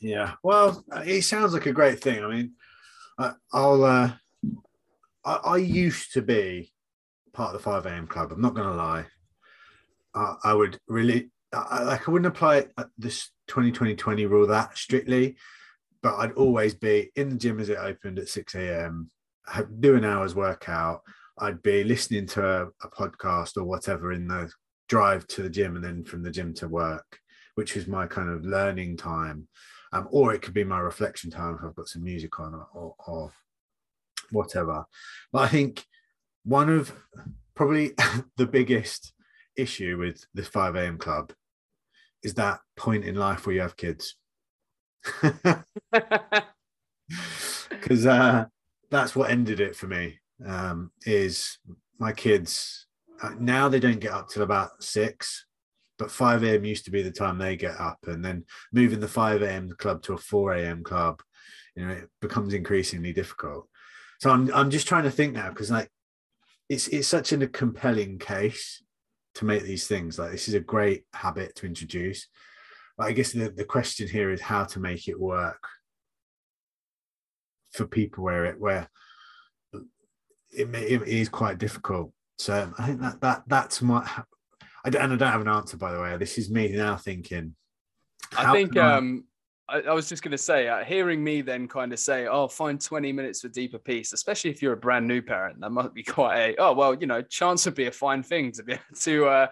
Yeah, 0.00 0.32
well, 0.42 0.84
it 1.06 1.22
sounds 1.22 1.52
like 1.52 1.66
a 1.66 1.72
great 1.72 2.00
thing. 2.00 2.24
I 2.24 2.28
mean, 2.28 2.52
I, 3.18 3.34
will 3.52 3.84
uh, 3.84 4.12
I, 5.24 5.34
I, 5.34 5.56
used 5.58 6.12
to 6.14 6.22
be 6.22 6.72
part 7.32 7.54
of 7.54 7.60
the 7.60 7.64
5 7.64 7.86
a.m. 7.86 8.06
club. 8.06 8.32
I'm 8.32 8.40
not 8.40 8.54
going 8.54 8.68
to 8.68 8.74
lie. 8.74 9.06
Uh, 10.14 10.34
I 10.42 10.52
would 10.54 10.78
really, 10.88 11.30
I, 11.52 11.82
like, 11.84 12.08
I 12.08 12.10
wouldn't 12.10 12.26
apply 12.26 12.66
this 12.98 13.30
2020 13.48 14.26
rule 14.26 14.46
that 14.48 14.76
strictly 14.76 15.36
but 16.04 16.16
I'd 16.18 16.32
always 16.32 16.74
be 16.74 17.10
in 17.16 17.30
the 17.30 17.36
gym 17.36 17.58
as 17.58 17.70
it 17.70 17.78
opened 17.78 18.18
at 18.18 18.28
6 18.28 18.54
a.m., 18.56 19.08
do 19.80 19.96
an 19.96 20.04
hour's 20.04 20.34
workout. 20.34 21.00
I'd 21.38 21.62
be 21.62 21.82
listening 21.82 22.26
to 22.26 22.46
a, 22.46 22.66
a, 22.82 22.90
podcast 22.90 23.56
or 23.56 23.64
whatever 23.64 24.12
in 24.12 24.28
the 24.28 24.50
drive 24.86 25.26
to 25.28 25.42
the 25.42 25.48
gym 25.48 25.76
and 25.76 25.84
then 25.84 26.04
from 26.04 26.22
the 26.22 26.30
gym 26.30 26.52
to 26.54 26.68
work, 26.68 27.20
which 27.54 27.74
is 27.74 27.86
my 27.86 28.06
kind 28.06 28.28
of 28.28 28.44
learning 28.44 28.98
time. 28.98 29.48
Um, 29.94 30.06
or 30.10 30.34
it 30.34 30.42
could 30.42 30.52
be 30.52 30.62
my 30.62 30.78
reflection 30.78 31.30
time 31.30 31.54
if 31.54 31.64
I've 31.64 31.74
got 31.74 31.88
some 31.88 32.04
music 32.04 32.38
on 32.38 32.54
or, 32.54 32.68
or, 32.74 32.94
or 33.06 33.32
whatever. 34.30 34.84
But 35.32 35.38
I 35.44 35.48
think 35.48 35.86
one 36.44 36.68
of 36.68 36.92
probably 37.54 37.92
the 38.36 38.46
biggest 38.46 39.14
issue 39.56 39.96
with 39.96 40.22
the 40.34 40.42
5 40.42 40.76
a.m. 40.76 40.98
club 40.98 41.32
is 42.22 42.34
that 42.34 42.60
point 42.76 43.06
in 43.06 43.14
life 43.14 43.46
where 43.46 43.54
you 43.54 43.62
have 43.62 43.78
kids 43.78 44.16
because 47.70 48.06
uh, 48.06 48.46
that's 48.90 49.14
what 49.14 49.30
ended 49.30 49.60
it 49.60 49.76
for 49.76 49.86
me. 49.86 50.18
Um, 50.44 50.90
is 51.06 51.58
my 51.98 52.12
kids 52.12 52.86
uh, 53.22 53.30
now 53.38 53.68
they 53.68 53.80
don't 53.80 54.00
get 54.00 54.12
up 54.12 54.28
till 54.28 54.42
about 54.42 54.82
six, 54.82 55.46
but 55.98 56.10
5 56.10 56.42
a.m. 56.44 56.64
used 56.64 56.84
to 56.86 56.90
be 56.90 57.02
the 57.02 57.10
time 57.10 57.38
they 57.38 57.56
get 57.56 57.78
up, 57.80 57.98
and 58.06 58.24
then 58.24 58.44
moving 58.72 59.00
the 59.00 59.08
5 59.08 59.42
a.m. 59.42 59.70
club 59.78 60.02
to 60.02 60.14
a 60.14 60.18
4 60.18 60.54
a.m. 60.54 60.82
club, 60.82 61.22
you 61.76 61.86
know, 61.86 61.92
it 61.92 62.08
becomes 62.20 62.54
increasingly 62.54 63.12
difficult. 63.12 63.68
So 64.20 64.30
I'm 64.30 64.52
I'm 64.54 64.70
just 64.70 64.88
trying 64.88 65.04
to 65.04 65.10
think 65.10 65.34
now 65.34 65.48
because 65.48 65.70
like 65.70 65.90
it's 66.68 66.88
it's 66.88 67.08
such 67.08 67.32
a 67.32 67.46
compelling 67.46 68.18
case 68.18 68.82
to 69.36 69.44
make 69.44 69.64
these 69.64 69.86
things 69.86 70.18
like 70.18 70.30
this 70.30 70.48
is 70.48 70.54
a 70.54 70.60
great 70.60 71.04
habit 71.12 71.56
to 71.56 71.66
introduce 71.66 72.28
I 72.98 73.12
guess 73.12 73.32
the, 73.32 73.50
the 73.50 73.64
question 73.64 74.08
here 74.08 74.30
is 74.30 74.40
how 74.40 74.64
to 74.64 74.80
make 74.80 75.08
it 75.08 75.18
work 75.18 75.62
for 77.72 77.86
people 77.86 78.22
where 78.22 78.44
it 78.44 78.60
where 78.60 78.88
it, 80.50 80.72
it 80.74 81.08
is 81.08 81.28
quite 81.28 81.58
difficult. 81.58 82.12
So 82.38 82.72
I 82.78 82.86
think 82.86 83.00
that 83.00 83.20
that 83.20 83.42
that's 83.46 83.82
my 83.82 84.08
I 84.84 84.90
don't, 84.90 85.02
and 85.02 85.12
I 85.14 85.16
don't 85.16 85.32
have 85.32 85.40
an 85.40 85.48
answer 85.48 85.76
by 85.76 85.92
the 85.92 86.00
way. 86.00 86.16
This 86.16 86.38
is 86.38 86.50
me 86.50 86.68
now 86.72 86.96
thinking. 86.96 87.56
I 88.36 88.52
think 88.52 88.76
um 88.76 89.24
I, 89.68 89.80
I 89.80 89.92
was 89.92 90.08
just 90.08 90.22
going 90.22 90.32
to 90.32 90.38
say, 90.38 90.68
uh, 90.68 90.84
hearing 90.84 91.24
me 91.24 91.40
then 91.40 91.68
kind 91.68 91.92
of 91.92 91.98
say, 91.98 92.26
"Oh, 92.26 92.48
find 92.48 92.80
20 92.80 93.12
minutes 93.12 93.40
for 93.40 93.48
deeper 93.48 93.78
peace," 93.78 94.12
especially 94.12 94.50
if 94.50 94.60
you're 94.60 94.74
a 94.74 94.76
brand 94.76 95.06
new 95.08 95.22
parent, 95.22 95.60
that 95.60 95.70
might 95.70 95.94
be 95.94 96.02
quite 96.02 96.36
a 96.36 96.56
oh 96.58 96.72
well, 96.72 96.94
you 96.94 97.06
know, 97.06 97.22
chance 97.22 97.64
would 97.64 97.74
be 97.74 97.86
a 97.86 97.92
fine 97.92 98.22
thing 98.22 98.52
to 98.52 98.62
be 98.62 98.78
to 99.00 99.26
uh, 99.26 99.46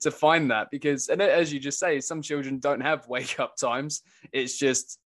to 0.00 0.10
find 0.10 0.50
that 0.50 0.68
because, 0.70 1.08
and 1.08 1.20
as 1.20 1.52
you 1.52 1.58
just 1.58 1.78
say, 1.78 2.00
some 2.00 2.22
children 2.22 2.58
don't 2.58 2.80
have 2.80 3.08
wake 3.08 3.40
up 3.40 3.56
times. 3.56 4.02
It's 4.32 4.58
just 4.58 4.98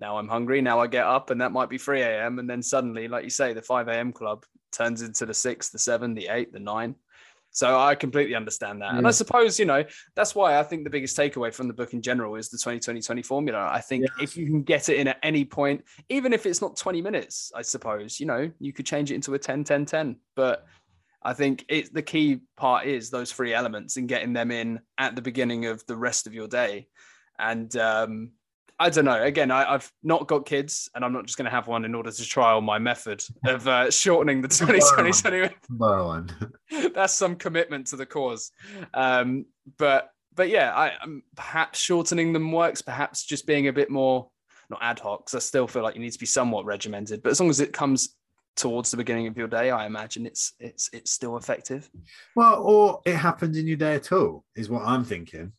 now 0.00 0.18
I'm 0.18 0.28
hungry, 0.28 0.60
now 0.60 0.80
I 0.80 0.86
get 0.86 1.04
up, 1.06 1.30
and 1.30 1.40
that 1.40 1.52
might 1.52 1.68
be 1.68 1.78
3 1.78 2.02
a.m. 2.02 2.38
And 2.38 2.48
then 2.48 2.62
suddenly, 2.62 3.08
like 3.08 3.24
you 3.24 3.30
say, 3.30 3.54
the 3.54 3.62
5 3.62 3.88
a.m. 3.88 4.12
club 4.12 4.44
turns 4.72 5.00
into 5.00 5.24
the 5.24 5.32
six, 5.32 5.70
the 5.70 5.78
seven, 5.78 6.14
the 6.14 6.28
eight, 6.30 6.52
the 6.52 6.60
nine. 6.60 6.94
So 7.56 7.80
I 7.80 7.94
completely 7.94 8.34
understand 8.34 8.82
that. 8.82 8.92
Yeah. 8.92 8.98
And 8.98 9.08
I 9.08 9.12
suppose, 9.12 9.58
you 9.58 9.64
know, 9.64 9.82
that's 10.14 10.34
why 10.34 10.58
I 10.58 10.62
think 10.62 10.84
the 10.84 10.90
biggest 10.90 11.16
takeaway 11.16 11.54
from 11.54 11.68
the 11.68 11.72
book 11.72 11.94
in 11.94 12.02
general 12.02 12.34
is 12.36 12.50
the 12.50 12.58
2020 12.58 13.22
formula. 13.22 13.70
I 13.72 13.80
think 13.80 14.02
yeah. 14.04 14.22
if 14.22 14.36
you 14.36 14.44
can 14.44 14.62
get 14.62 14.90
it 14.90 14.98
in 14.98 15.08
at 15.08 15.18
any 15.22 15.46
point, 15.46 15.82
even 16.10 16.34
if 16.34 16.44
it's 16.44 16.60
not 16.60 16.76
20 16.76 17.00
minutes, 17.00 17.52
I 17.54 17.62
suppose, 17.62 18.20
you 18.20 18.26
know, 18.26 18.50
you 18.58 18.74
could 18.74 18.84
change 18.84 19.10
it 19.10 19.14
into 19.14 19.32
a 19.32 19.38
10, 19.38 19.64
10, 19.64 19.86
10. 19.86 20.16
But 20.34 20.66
I 21.22 21.32
think 21.32 21.64
it's 21.70 21.88
the 21.88 22.02
key 22.02 22.40
part 22.58 22.84
is 22.84 23.08
those 23.08 23.32
three 23.32 23.54
elements 23.54 23.96
and 23.96 24.06
getting 24.06 24.34
them 24.34 24.50
in 24.50 24.80
at 24.98 25.16
the 25.16 25.22
beginning 25.22 25.64
of 25.64 25.82
the 25.86 25.96
rest 25.96 26.26
of 26.26 26.34
your 26.34 26.48
day. 26.48 26.88
And 27.38 27.74
um, 27.78 28.32
I 28.78 28.90
don't 28.90 29.06
know. 29.06 29.22
Again, 29.22 29.50
I, 29.50 29.72
have 29.72 29.90
not 30.02 30.26
got 30.26 30.44
kids, 30.44 30.90
and 30.94 31.04
I'm 31.04 31.12
not 31.12 31.24
just 31.24 31.38
going 31.38 31.46
to 31.46 31.50
have 31.50 31.66
one 31.66 31.84
in 31.84 31.94
order 31.94 32.10
to 32.10 32.24
trial 32.24 32.60
my 32.60 32.78
method 32.78 33.22
of 33.46 33.66
uh, 33.66 33.90
shortening 33.90 34.42
the 34.42 34.48
2020. 34.48 35.54
one. 35.78 36.30
That's 36.94 37.14
some 37.14 37.36
commitment 37.36 37.86
to 37.88 37.96
the 37.96 38.06
cause. 38.06 38.50
Um, 38.92 39.46
but 39.78 40.10
but 40.34 40.50
yeah, 40.50 40.74
I, 40.74 40.92
um, 41.02 41.22
perhaps 41.34 41.78
shortening 41.78 42.32
them 42.32 42.52
works. 42.52 42.82
Perhaps 42.82 43.24
just 43.24 43.46
being 43.46 43.68
a 43.68 43.72
bit 43.72 43.90
more 43.90 44.28
not 44.68 44.80
ad 44.82 44.98
hoc, 44.98 45.20
because 45.20 45.34
I 45.34 45.38
still 45.38 45.66
feel 45.66 45.82
like 45.82 45.94
you 45.94 46.00
need 46.00 46.12
to 46.12 46.18
be 46.18 46.26
somewhat 46.26 46.64
regimented. 46.64 47.22
But 47.22 47.30
as 47.30 47.40
long 47.40 47.50
as 47.50 47.60
it 47.60 47.72
comes 47.72 48.16
towards 48.56 48.90
the 48.90 48.96
beginning 48.96 49.26
of 49.26 49.36
your 49.36 49.48
day, 49.48 49.70
I 49.70 49.86
imagine 49.86 50.26
it's 50.26 50.52
it's 50.58 50.90
it's 50.92 51.10
still 51.10 51.36
effective. 51.36 51.88
Well, 52.34 52.62
or 52.62 53.00
it 53.06 53.16
happens 53.16 53.56
in 53.56 53.66
your 53.66 53.76
day 53.76 53.94
at 53.94 54.12
all, 54.12 54.44
is 54.54 54.68
what 54.68 54.82
I'm 54.84 55.04
thinking. 55.04 55.52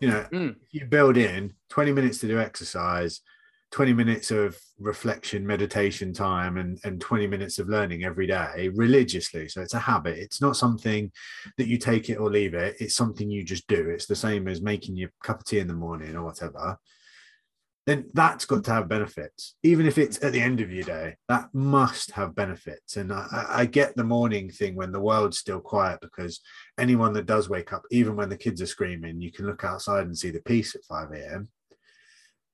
You 0.00 0.08
know, 0.08 0.26
mm. 0.32 0.56
you 0.70 0.86
build 0.86 1.16
in 1.16 1.54
20 1.70 1.92
minutes 1.92 2.18
to 2.18 2.28
do 2.28 2.38
exercise, 2.38 3.20
20 3.72 3.92
minutes 3.92 4.30
of 4.30 4.56
reflection, 4.78 5.46
meditation 5.46 6.12
time, 6.12 6.56
and, 6.56 6.78
and 6.84 7.00
20 7.00 7.26
minutes 7.26 7.58
of 7.58 7.68
learning 7.68 8.04
every 8.04 8.26
day 8.26 8.70
religiously. 8.74 9.48
So 9.48 9.60
it's 9.60 9.74
a 9.74 9.78
habit. 9.78 10.18
It's 10.18 10.40
not 10.40 10.56
something 10.56 11.10
that 11.56 11.66
you 11.66 11.78
take 11.78 12.08
it 12.10 12.16
or 12.16 12.30
leave 12.30 12.54
it. 12.54 12.76
It's 12.80 12.94
something 12.94 13.30
you 13.30 13.44
just 13.44 13.66
do. 13.66 13.90
It's 13.90 14.06
the 14.06 14.16
same 14.16 14.48
as 14.48 14.62
making 14.62 14.96
your 14.96 15.10
cup 15.22 15.40
of 15.40 15.46
tea 15.46 15.58
in 15.58 15.68
the 15.68 15.74
morning 15.74 16.14
or 16.14 16.24
whatever 16.24 16.78
then 17.88 18.04
that's 18.12 18.44
got 18.44 18.64
to 18.64 18.70
have 18.70 18.86
benefits. 18.86 19.56
Even 19.62 19.86
if 19.86 19.96
it's 19.96 20.22
at 20.22 20.32
the 20.32 20.40
end 20.42 20.60
of 20.60 20.70
your 20.70 20.84
day, 20.84 21.16
that 21.30 21.48
must 21.54 22.10
have 22.10 22.34
benefits. 22.34 22.98
And 22.98 23.10
I, 23.10 23.46
I, 23.48 23.64
get 23.64 23.96
the 23.96 24.04
morning 24.04 24.50
thing 24.50 24.76
when 24.76 24.92
the 24.92 25.00
world's 25.00 25.38
still 25.38 25.60
quiet 25.60 25.98
because 26.02 26.40
anyone 26.78 27.14
that 27.14 27.24
does 27.24 27.48
wake 27.48 27.72
up, 27.72 27.84
even 27.90 28.14
when 28.14 28.28
the 28.28 28.36
kids 28.36 28.60
are 28.60 28.66
screaming, 28.66 29.22
you 29.22 29.32
can 29.32 29.46
look 29.46 29.64
outside 29.64 30.04
and 30.04 30.16
see 30.16 30.28
the 30.30 30.42
peace 30.42 30.74
at 30.74 30.84
5 30.84 31.12
a.m. 31.12 31.48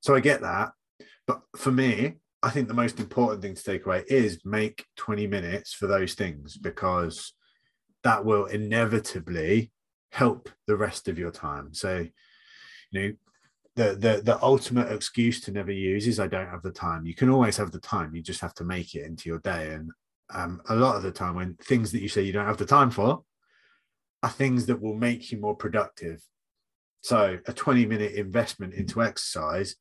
So 0.03 0.15
I 0.15 0.21
get 0.21 0.41
that. 0.43 0.71
But 1.27 1.41
for 1.57 1.73
me, 1.73 2.13
I 2.41 2.51
think 2.51 2.69
the 2.69 2.75
most 2.75 3.01
important 3.01 3.43
thing 3.43 3.57
to 3.57 3.65
take 3.65 3.87
away 3.87 4.05
is 4.07 4.39
make 4.45 4.87
20 4.99 5.27
minutes 5.27 5.75
for 5.75 5.89
those 5.89 6.15
things 6.15 6.57
because 6.57 7.33
that 8.05 8.25
will 8.25 8.47
inevitably 8.47 9.73
help 10.13 10.49
the 10.69 10.77
rest 10.77 11.09
of 11.09 11.19
your 11.19 11.33
time. 11.33 11.75
So, 11.75 12.07
you 12.93 13.03
know, 13.03 13.13
the 13.77 13.97
the 13.97 14.23
the 14.23 14.43
ultimate 14.43 14.93
excuse 14.93 15.41
to 15.43 15.53
never 15.53 15.73
use 15.73 16.07
is 16.07 16.21
I 16.21 16.29
don't 16.29 16.49
have 16.49 16.63
the 16.63 16.71
time. 16.71 17.07
You 17.07 17.15
can 17.15 17.29
always 17.29 17.57
have 17.57 17.73
the 17.73 17.81
time. 17.81 18.15
You 18.15 18.23
just 18.23 18.41
have 18.41 18.55
to 18.55 18.65
make 18.65 18.95
it 18.95 19.05
into 19.05 19.29
your 19.29 19.41
day. 19.41 19.73
And 19.73 19.91
um, 20.33 20.63
a 20.69 20.77
lot 20.77 20.97
of 20.97 21.03
the 21.03 21.11
time, 21.11 21.35
when 21.35 21.55
things 21.57 21.91
that 21.93 22.01
you 22.01 22.09
say 22.09 22.23
you 22.23 22.33
don't 22.33 22.47
have 22.47 22.57
the 22.57 22.67
time 22.67 22.91
for 22.91 23.25
are 24.23 24.31
things 24.31 24.67
that 24.67 24.81
will 24.81 24.95
make 24.95 25.31
you 25.33 25.39
more 25.39 25.57
productive. 25.57 26.23
So 27.03 27.39
a 27.47 27.53
20 27.53 27.85
minute 27.85 28.13
investment 28.13 28.75
into 28.75 29.03
exercise 29.03 29.77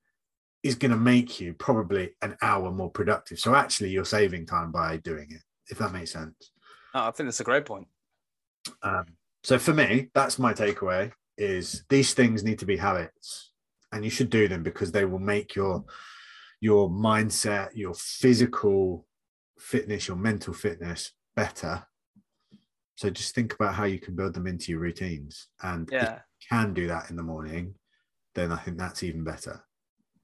is 0.64 0.76
going 0.76 0.92
to 0.92 0.98
make 0.98 1.40
you 1.40 1.54
probably 1.54 2.16
an 2.22 2.36
hour 2.42 2.72
more 2.72 2.90
productive. 2.90 3.40
So 3.40 3.54
actually, 3.54 3.92
you're 3.92 4.06
saving 4.06 4.48
time 4.48 4.72
by 4.72 4.98
doing 4.98 5.28
it, 5.30 5.42
if 5.70 5.78
that 5.78 5.94
makes 5.94 6.12
sense. 6.12 6.52
Oh, 6.96 7.08
I 7.08 7.12
think 7.12 7.28
that's 7.28 7.40
a 7.40 7.46
great 7.46 7.66
point. 7.66 7.88
Um, 8.82 9.06
so 9.44 9.60
for 9.60 9.74
me, 9.74 10.10
that's 10.16 10.40
my 10.40 10.54
takeaway: 10.54 11.12
is 11.38 11.84
these 11.90 12.16
things 12.16 12.44
need 12.44 12.60
to 12.60 12.66
be 12.66 12.78
habits 12.78 13.53
and 13.94 14.04
you 14.04 14.10
should 14.10 14.30
do 14.30 14.48
them 14.48 14.64
because 14.64 14.92
they 14.92 15.06
will 15.06 15.20
make 15.20 15.56
your 15.56 15.86
your 16.60 16.90
mindset 16.90 17.70
your 17.76 17.94
physical 17.94 19.06
fitness 19.60 20.08
your 20.08 20.18
mental 20.18 20.54
fitness 20.54 21.12
better. 21.36 21.86
So 22.96 23.10
just 23.10 23.34
think 23.36 23.54
about 23.54 23.76
how 23.76 23.86
you 23.86 24.00
can 24.00 24.16
build 24.16 24.34
them 24.34 24.48
into 24.48 24.72
your 24.72 24.82
routines. 24.82 25.48
And 25.62 25.90
yeah. 25.92 26.04
if 26.04 26.10
you 26.10 26.48
can 26.50 26.74
do 26.74 26.88
that 26.88 27.10
in 27.10 27.16
the 27.16 27.24
morning 27.24 27.76
then 28.36 28.52
i 28.52 28.58
think 28.58 28.80
that's 28.80 29.04
even 29.04 29.24
better. 29.24 29.64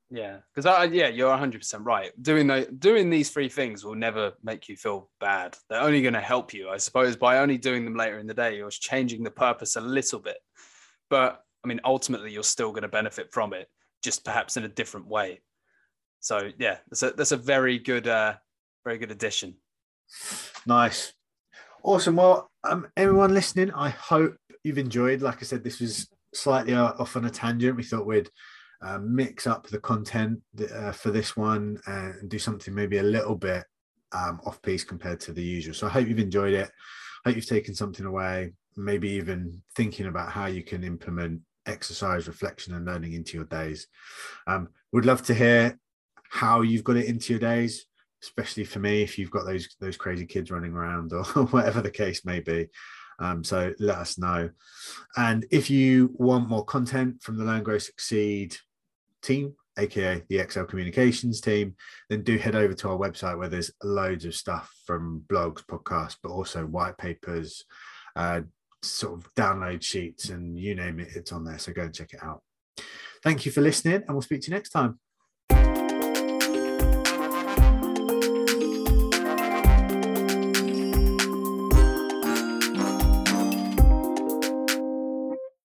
Yeah 0.10 0.38
because 0.52 0.66
i 0.66 0.86
yeah 0.86 1.10
you're 1.10 1.38
100% 1.38 1.86
right. 1.86 2.12
Doing 2.22 2.48
the, 2.48 2.68
doing 2.80 3.10
these 3.10 3.30
three 3.30 3.50
things 3.50 3.86
will 3.86 3.96
never 3.96 4.34
make 4.44 4.68
you 4.68 4.76
feel 4.76 5.12
bad. 5.20 5.56
They're 5.70 5.82
only 5.82 6.02
going 6.02 6.16
to 6.16 6.22
help 6.22 6.54
you 6.54 6.70
i 6.70 6.78
suppose 6.78 7.16
by 7.16 7.38
only 7.38 7.58
doing 7.58 7.86
them 7.86 7.96
later 7.96 8.18
in 8.18 8.28
the 8.28 8.34
day 8.34 8.58
you're 8.58 8.72
changing 8.72 9.24
the 9.24 9.32
purpose 9.32 9.76
a 9.76 9.82
little 9.82 10.20
bit. 10.20 10.38
But 11.10 11.44
I 11.64 11.68
mean, 11.68 11.80
ultimately, 11.84 12.32
you're 12.32 12.44
still 12.44 12.72
going 12.72 12.84
to 12.84 12.88
benefit 12.88 13.34
from 13.34 13.54
it, 13.54 13.70
just 14.02 14.24
perhaps 14.24 14.58
in 14.58 14.64
a 14.64 14.70
different 14.70 15.08
way. 15.08 15.42
So 16.20 16.52
yeah, 16.58 16.78
that's 16.90 17.04
a 17.04 17.12
that's 17.12 17.32
a 17.32 17.38
very 17.38 17.80
good, 17.80 18.08
uh, 18.08 18.36
very 18.84 18.98
good 18.98 19.12
addition. 19.12 19.56
Nice, 20.66 21.14
awesome. 21.84 22.16
Well, 22.16 22.50
um, 22.64 22.88
everyone 22.98 23.34
listening, 23.34 23.72
I 23.72 23.90
hope 23.90 24.36
you've 24.64 24.78
enjoyed. 24.78 25.22
Like 25.22 25.38
I 25.38 25.44
said, 25.44 25.64
this 25.64 25.80
was 25.80 26.10
slightly 26.34 26.74
off 26.74 27.16
on 27.16 27.26
a 27.26 27.30
tangent. 27.30 27.78
We 27.78 27.84
thought 27.84 28.06
we'd 28.06 28.30
uh, 28.82 29.00
mix 29.00 29.48
up 29.48 29.68
the 29.68 29.80
content 29.80 30.40
uh, 30.74 30.92
for 30.92 31.12
this 31.12 31.36
one 31.36 31.80
and 31.86 32.30
do 32.30 32.40
something 32.40 32.74
maybe 32.74 32.98
a 32.98 33.04
little 33.04 33.36
bit 33.36 33.64
um, 34.12 34.40
off 34.46 34.62
piece 34.62 34.84
compared 34.84 35.20
to 35.22 35.34
the 35.34 35.44
usual. 35.44 35.74
So 35.74 35.88
I 35.88 35.92
hope 35.92 36.08
you've 36.08 36.20
enjoyed 36.20 36.54
it. 36.54 36.70
I 37.26 37.30
hope 37.30 37.36
you've 37.36 37.46
taken 37.46 37.76
something 37.76 38.06
away. 38.06 38.54
Maybe 38.76 39.10
even 39.12 39.62
thinking 39.76 40.08
about 40.08 40.32
how 40.32 40.46
you 40.46 40.64
can 40.64 40.84
implement 40.84 41.42
exercise, 41.66 42.28
reflection, 42.28 42.74
and 42.74 42.86
learning 42.86 43.14
into 43.14 43.38
your 43.38 43.46
days. 43.46 43.88
Um, 44.48 44.70
would 44.92 45.06
love 45.06 45.22
to 45.24 45.34
hear 45.34 45.78
how 46.30 46.62
you've 46.62 46.84
got 46.84 46.98
it 46.98 47.08
into 47.08 47.34
your 47.34 47.40
days, 47.40 47.86
especially 48.24 48.64
for 48.64 48.80
me 48.80 49.02
if 49.02 49.18
you've 49.18 49.32
got 49.32 49.46
those 49.46 49.68
those 49.80 49.98
crazy 49.98 50.26
kids 50.26 50.52
running 50.52 50.74
around 50.74 51.14
or 51.14 51.24
whatever 51.52 51.82
the 51.82 51.92
case 51.92 52.26
may 52.26 52.40
be. 52.40 52.68
Um, 53.20 53.44
so 53.44 53.74
let 53.80 53.98
us 53.98 54.18
know. 54.18 54.50
And 55.18 55.46
if 55.52 55.70
you 55.70 56.12
want 56.14 56.48
more 56.48 56.64
content 56.64 57.22
from 57.22 57.38
the 57.38 57.44
Learn 57.44 57.64
Grow 57.64 57.78
Succeed 57.78 58.56
team, 59.22 59.56
aka 59.78 60.24
the 60.30 60.40
Excel 60.40 60.66
Communications 60.66 61.42
team, 61.42 61.76
then 62.10 62.24
do 62.24 62.38
head 62.38 62.56
over 62.56 62.74
to 62.74 62.90
our 62.90 62.98
website 62.98 63.38
where 63.38 63.50
there's 63.50 63.72
loads 63.84 64.26
of 64.26 64.36
stuff 64.36 64.74
from 64.86 65.24
blogs, 65.28 65.64
podcasts, 65.66 66.18
but 66.22 66.32
also 66.32 66.66
white 66.66 66.98
papers, 66.98 67.66
uh, 68.16 68.42
sort 68.82 69.14
of 69.14 69.34
download 69.36 69.82
sheets 69.82 70.30
and 70.30 70.58
you 70.58 70.76
name 70.76 71.00
it, 71.00 71.10
it's 71.16 71.32
on 71.32 71.44
there. 71.44 71.60
So 71.60 71.74
go 71.74 71.84
and 71.84 71.94
check 71.94 72.14
it 72.14 72.24
out. 72.24 72.42
Thank 73.24 73.46
you 73.46 73.52
for 73.52 73.62
listening, 73.62 73.96
and 73.96 74.10
we'll 74.10 74.22
speak 74.22 74.42
to 74.42 74.52
you 74.52 74.56
next 74.56 74.70
time. 74.70 75.00